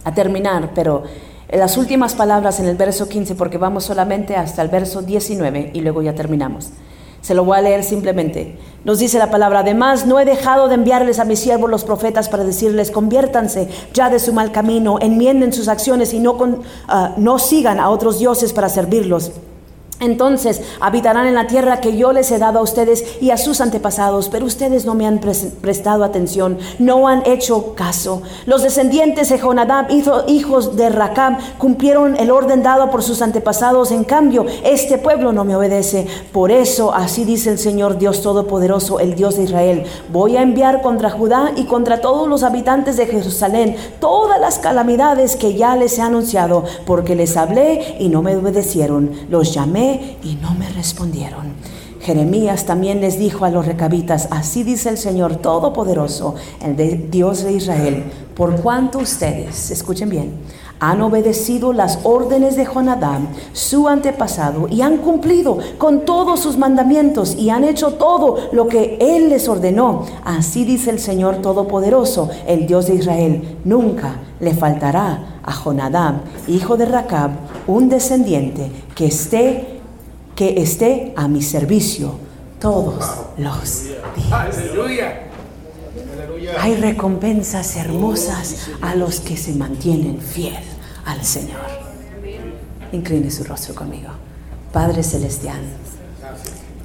a 0.02 0.14
terminar, 0.14 0.72
pero 0.74 1.04
las 1.48 1.76
últimas 1.76 2.16
palabras 2.16 2.58
en 2.58 2.66
el 2.66 2.76
verso 2.76 3.08
15, 3.08 3.36
porque 3.36 3.56
vamos 3.56 3.84
solamente 3.84 4.34
hasta 4.34 4.62
el 4.62 4.68
verso 4.68 5.00
19 5.00 5.70
y 5.74 5.80
luego 5.80 6.02
ya 6.02 6.16
terminamos. 6.16 6.72
Se 7.22 7.34
lo 7.34 7.44
voy 7.44 7.56
a 7.56 7.62
leer 7.62 7.84
simplemente. 7.84 8.58
Nos 8.84 8.98
dice 8.98 9.18
la 9.18 9.30
palabra, 9.30 9.60
además 9.60 10.06
no 10.06 10.18
he 10.18 10.24
dejado 10.24 10.66
de 10.66 10.74
enviarles 10.74 11.20
a 11.20 11.24
mis 11.24 11.38
siervos 11.38 11.70
los 11.70 11.84
profetas 11.84 12.28
para 12.28 12.42
decirles, 12.42 12.90
conviértanse 12.90 13.68
ya 13.94 14.10
de 14.10 14.18
su 14.18 14.32
mal 14.32 14.50
camino, 14.50 14.98
enmienden 15.00 15.52
sus 15.52 15.68
acciones 15.68 16.12
y 16.12 16.18
no, 16.18 16.36
ah, 16.88 17.14
no 17.16 17.38
sigan 17.38 17.78
a 17.78 17.90
otros 17.90 18.18
dioses 18.18 18.52
para 18.52 18.68
servirlos. 18.68 19.30
Entonces 20.02 20.60
habitarán 20.80 21.26
en 21.26 21.34
la 21.34 21.46
tierra 21.46 21.80
que 21.80 21.96
yo 21.96 22.12
les 22.12 22.30
he 22.32 22.38
dado 22.38 22.58
a 22.58 22.62
ustedes 22.62 23.22
y 23.22 23.30
a 23.30 23.36
sus 23.36 23.60
antepasados, 23.60 24.28
pero 24.28 24.44
ustedes 24.44 24.84
no 24.84 24.94
me 24.94 25.06
han 25.06 25.20
prestado 25.20 26.04
atención, 26.04 26.58
no 26.78 27.06
han 27.06 27.22
hecho 27.24 27.74
caso. 27.74 28.22
Los 28.44 28.62
descendientes 28.62 29.28
de 29.28 29.38
Jonadab, 29.38 29.86
hijos 30.26 30.76
de 30.76 30.88
Racab, 30.90 31.38
cumplieron 31.56 32.16
el 32.16 32.32
orden 32.32 32.62
dado 32.62 32.90
por 32.90 33.02
sus 33.02 33.22
antepasados. 33.22 33.92
En 33.92 34.04
cambio, 34.04 34.44
este 34.64 34.98
pueblo 34.98 35.32
no 35.32 35.44
me 35.44 35.54
obedece. 35.54 36.06
Por 36.32 36.50
eso, 36.50 36.92
así 36.92 37.24
dice 37.24 37.50
el 37.50 37.58
Señor 37.58 37.96
Dios 37.96 38.22
Todopoderoso, 38.22 38.98
el 38.98 39.14
Dios 39.14 39.36
de 39.36 39.44
Israel, 39.44 39.84
voy 40.12 40.36
a 40.36 40.42
enviar 40.42 40.82
contra 40.82 41.10
Judá 41.10 41.52
y 41.56 41.64
contra 41.64 42.00
todos 42.00 42.28
los 42.28 42.42
habitantes 42.42 42.96
de 42.96 43.06
Jerusalén 43.06 43.76
todas 44.00 44.40
las 44.40 44.58
calamidades 44.58 45.36
que 45.36 45.54
ya 45.54 45.76
les 45.76 45.98
he 45.98 46.02
anunciado, 46.02 46.64
porque 46.86 47.14
les 47.14 47.36
hablé 47.36 47.96
y 48.00 48.08
no 48.08 48.22
me 48.22 48.36
obedecieron. 48.36 49.12
Los 49.28 49.54
llamé 49.54 49.91
y 50.22 50.36
no 50.36 50.54
me 50.54 50.68
respondieron. 50.68 51.52
Jeremías 52.02 52.66
también 52.66 53.00
les 53.00 53.16
dijo 53.16 53.44
a 53.44 53.50
los 53.50 53.64
recabitas, 53.64 54.26
así 54.32 54.64
dice 54.64 54.88
el 54.88 54.98
Señor 54.98 55.36
Todopoderoso, 55.36 56.34
el 56.60 57.10
Dios 57.10 57.44
de 57.44 57.52
Israel, 57.52 58.02
por 58.34 58.60
cuanto 58.60 58.98
ustedes, 58.98 59.70
escuchen 59.70 60.08
bien, 60.08 60.32
Han 60.80 61.00
obedecido 61.00 61.72
las 61.72 62.00
órdenes 62.02 62.56
de 62.56 62.64
Jonadab, 62.64 63.20
su 63.52 63.86
antepasado, 63.86 64.66
y 64.68 64.82
han 64.82 64.96
cumplido 64.96 65.58
con 65.78 66.04
todos 66.04 66.40
sus 66.40 66.58
mandamientos 66.58 67.36
y 67.36 67.50
han 67.50 67.62
hecho 67.62 67.92
todo 67.92 68.48
lo 68.50 68.66
que 68.66 68.98
él 69.00 69.28
les 69.28 69.48
ordenó. 69.48 70.06
Así 70.24 70.64
dice 70.64 70.90
el 70.90 70.98
Señor 70.98 71.36
Todopoderoso, 71.36 72.30
el 72.48 72.66
Dios 72.66 72.88
de 72.88 72.96
Israel. 72.96 73.58
Nunca 73.64 74.16
le 74.40 74.54
faltará 74.54 75.38
a 75.44 75.52
Jonadab, 75.52 76.14
hijo 76.48 76.76
de 76.76 76.86
Racab, 76.86 77.30
un 77.68 77.88
descendiente 77.88 78.72
que 78.96 79.06
esté 79.06 79.71
que 80.42 80.60
esté 80.60 81.12
a 81.14 81.28
mi 81.28 81.40
servicio 81.40 82.16
todos 82.58 83.04
los 83.38 83.84
días. 84.16 84.56
Hay 86.58 86.74
recompensas 86.74 87.76
hermosas 87.76 88.70
a 88.80 88.96
los 88.96 89.20
que 89.20 89.36
se 89.36 89.52
mantienen 89.52 90.18
fiel 90.18 90.58
al 91.04 91.24
Señor. 91.24 91.60
Incline 92.90 93.30
su 93.30 93.44
rostro 93.44 93.76
conmigo. 93.76 94.08
Padre 94.72 95.04
Celestial, 95.04 95.60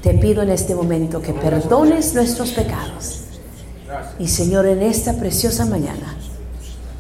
te 0.04 0.14
pido 0.14 0.44
en 0.44 0.52
este 0.52 0.76
momento 0.76 1.20
que 1.20 1.34
perdones 1.34 2.14
nuestros 2.14 2.52
pecados. 2.52 3.22
Y 4.20 4.28
Señor, 4.28 4.68
en 4.68 4.84
esta 4.84 5.14
preciosa 5.14 5.66
mañana, 5.66 6.16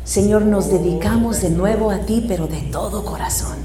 Señor, 0.05 0.41
nos 0.41 0.71
dedicamos 0.71 1.39
de 1.43 1.51
nuevo 1.51 1.91
a 1.91 1.99
ti, 1.99 2.25
pero 2.27 2.47
de 2.47 2.61
todo 2.71 3.05
corazón 3.05 3.57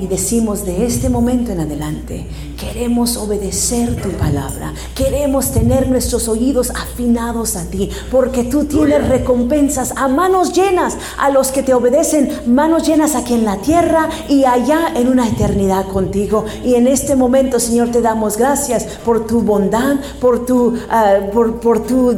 y 0.00 0.06
decimos 0.06 0.64
de 0.64 0.86
este 0.86 1.08
momento 1.08 1.52
en 1.52 1.60
adelante, 1.60 2.26
queremos 2.58 3.16
obedecer 3.16 4.00
tu 4.00 4.10
palabra, 4.10 4.72
queremos 4.94 5.52
tener 5.52 5.88
nuestros 5.88 6.28
oídos 6.28 6.70
afinados 6.70 7.56
a 7.56 7.64
ti, 7.64 7.90
porque 8.10 8.44
tú 8.44 8.64
tienes 8.64 9.06
recompensas 9.08 9.92
a 9.96 10.08
manos 10.08 10.52
llenas 10.52 10.96
a 11.18 11.30
los 11.30 11.50
que 11.50 11.62
te 11.62 11.74
obedecen, 11.74 12.30
manos 12.46 12.86
llenas 12.86 13.14
aquí 13.14 13.34
en 13.34 13.44
la 13.44 13.58
tierra 13.58 14.08
y 14.28 14.44
allá 14.44 14.92
en 14.94 15.08
una 15.08 15.28
eternidad 15.28 15.86
contigo. 15.88 16.44
Y 16.64 16.74
en 16.74 16.86
este 16.86 17.16
momento, 17.16 17.60
Señor, 17.60 17.90
te 17.90 18.00
damos 18.00 18.36
gracias 18.36 18.84
por 19.04 19.26
tu 19.26 19.42
bondad, 19.42 19.96
por 20.20 20.46
tu, 20.46 20.74
ah, 20.90 21.18
por, 21.32 21.60
por 21.60 21.86
tu 21.86 22.14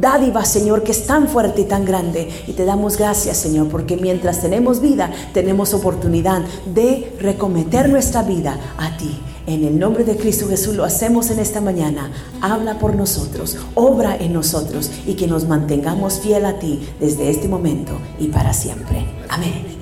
dádiva, 0.00 0.44
Señor, 0.44 0.82
que 0.82 0.92
es 0.92 1.06
tan 1.06 1.28
fuerte 1.28 1.62
y 1.62 1.64
tan 1.64 1.84
grande. 1.84 2.28
Y 2.46 2.52
te 2.52 2.64
damos 2.64 2.96
gracias, 2.96 3.36
Señor, 3.36 3.68
porque 3.68 3.96
mientras 3.96 4.40
tenemos 4.40 4.80
vida, 4.80 5.10
tenemos 5.32 5.74
oportunidad 5.74 6.42
de 6.66 7.11
recometer 7.22 7.88
nuestra 7.88 8.22
vida 8.22 8.58
a 8.78 8.96
ti. 8.96 9.18
En 9.46 9.64
el 9.64 9.78
nombre 9.78 10.04
de 10.04 10.16
Cristo 10.16 10.48
Jesús 10.48 10.76
lo 10.76 10.84
hacemos 10.84 11.30
en 11.30 11.40
esta 11.40 11.60
mañana. 11.60 12.10
Habla 12.40 12.78
por 12.78 12.94
nosotros, 12.94 13.56
obra 13.74 14.16
en 14.16 14.32
nosotros 14.32 14.90
y 15.06 15.14
que 15.14 15.26
nos 15.26 15.48
mantengamos 15.48 16.20
fiel 16.20 16.44
a 16.44 16.58
ti 16.58 16.80
desde 17.00 17.30
este 17.30 17.48
momento 17.48 17.98
y 18.18 18.28
para 18.28 18.52
siempre. 18.52 19.04
Amén. 19.28 19.81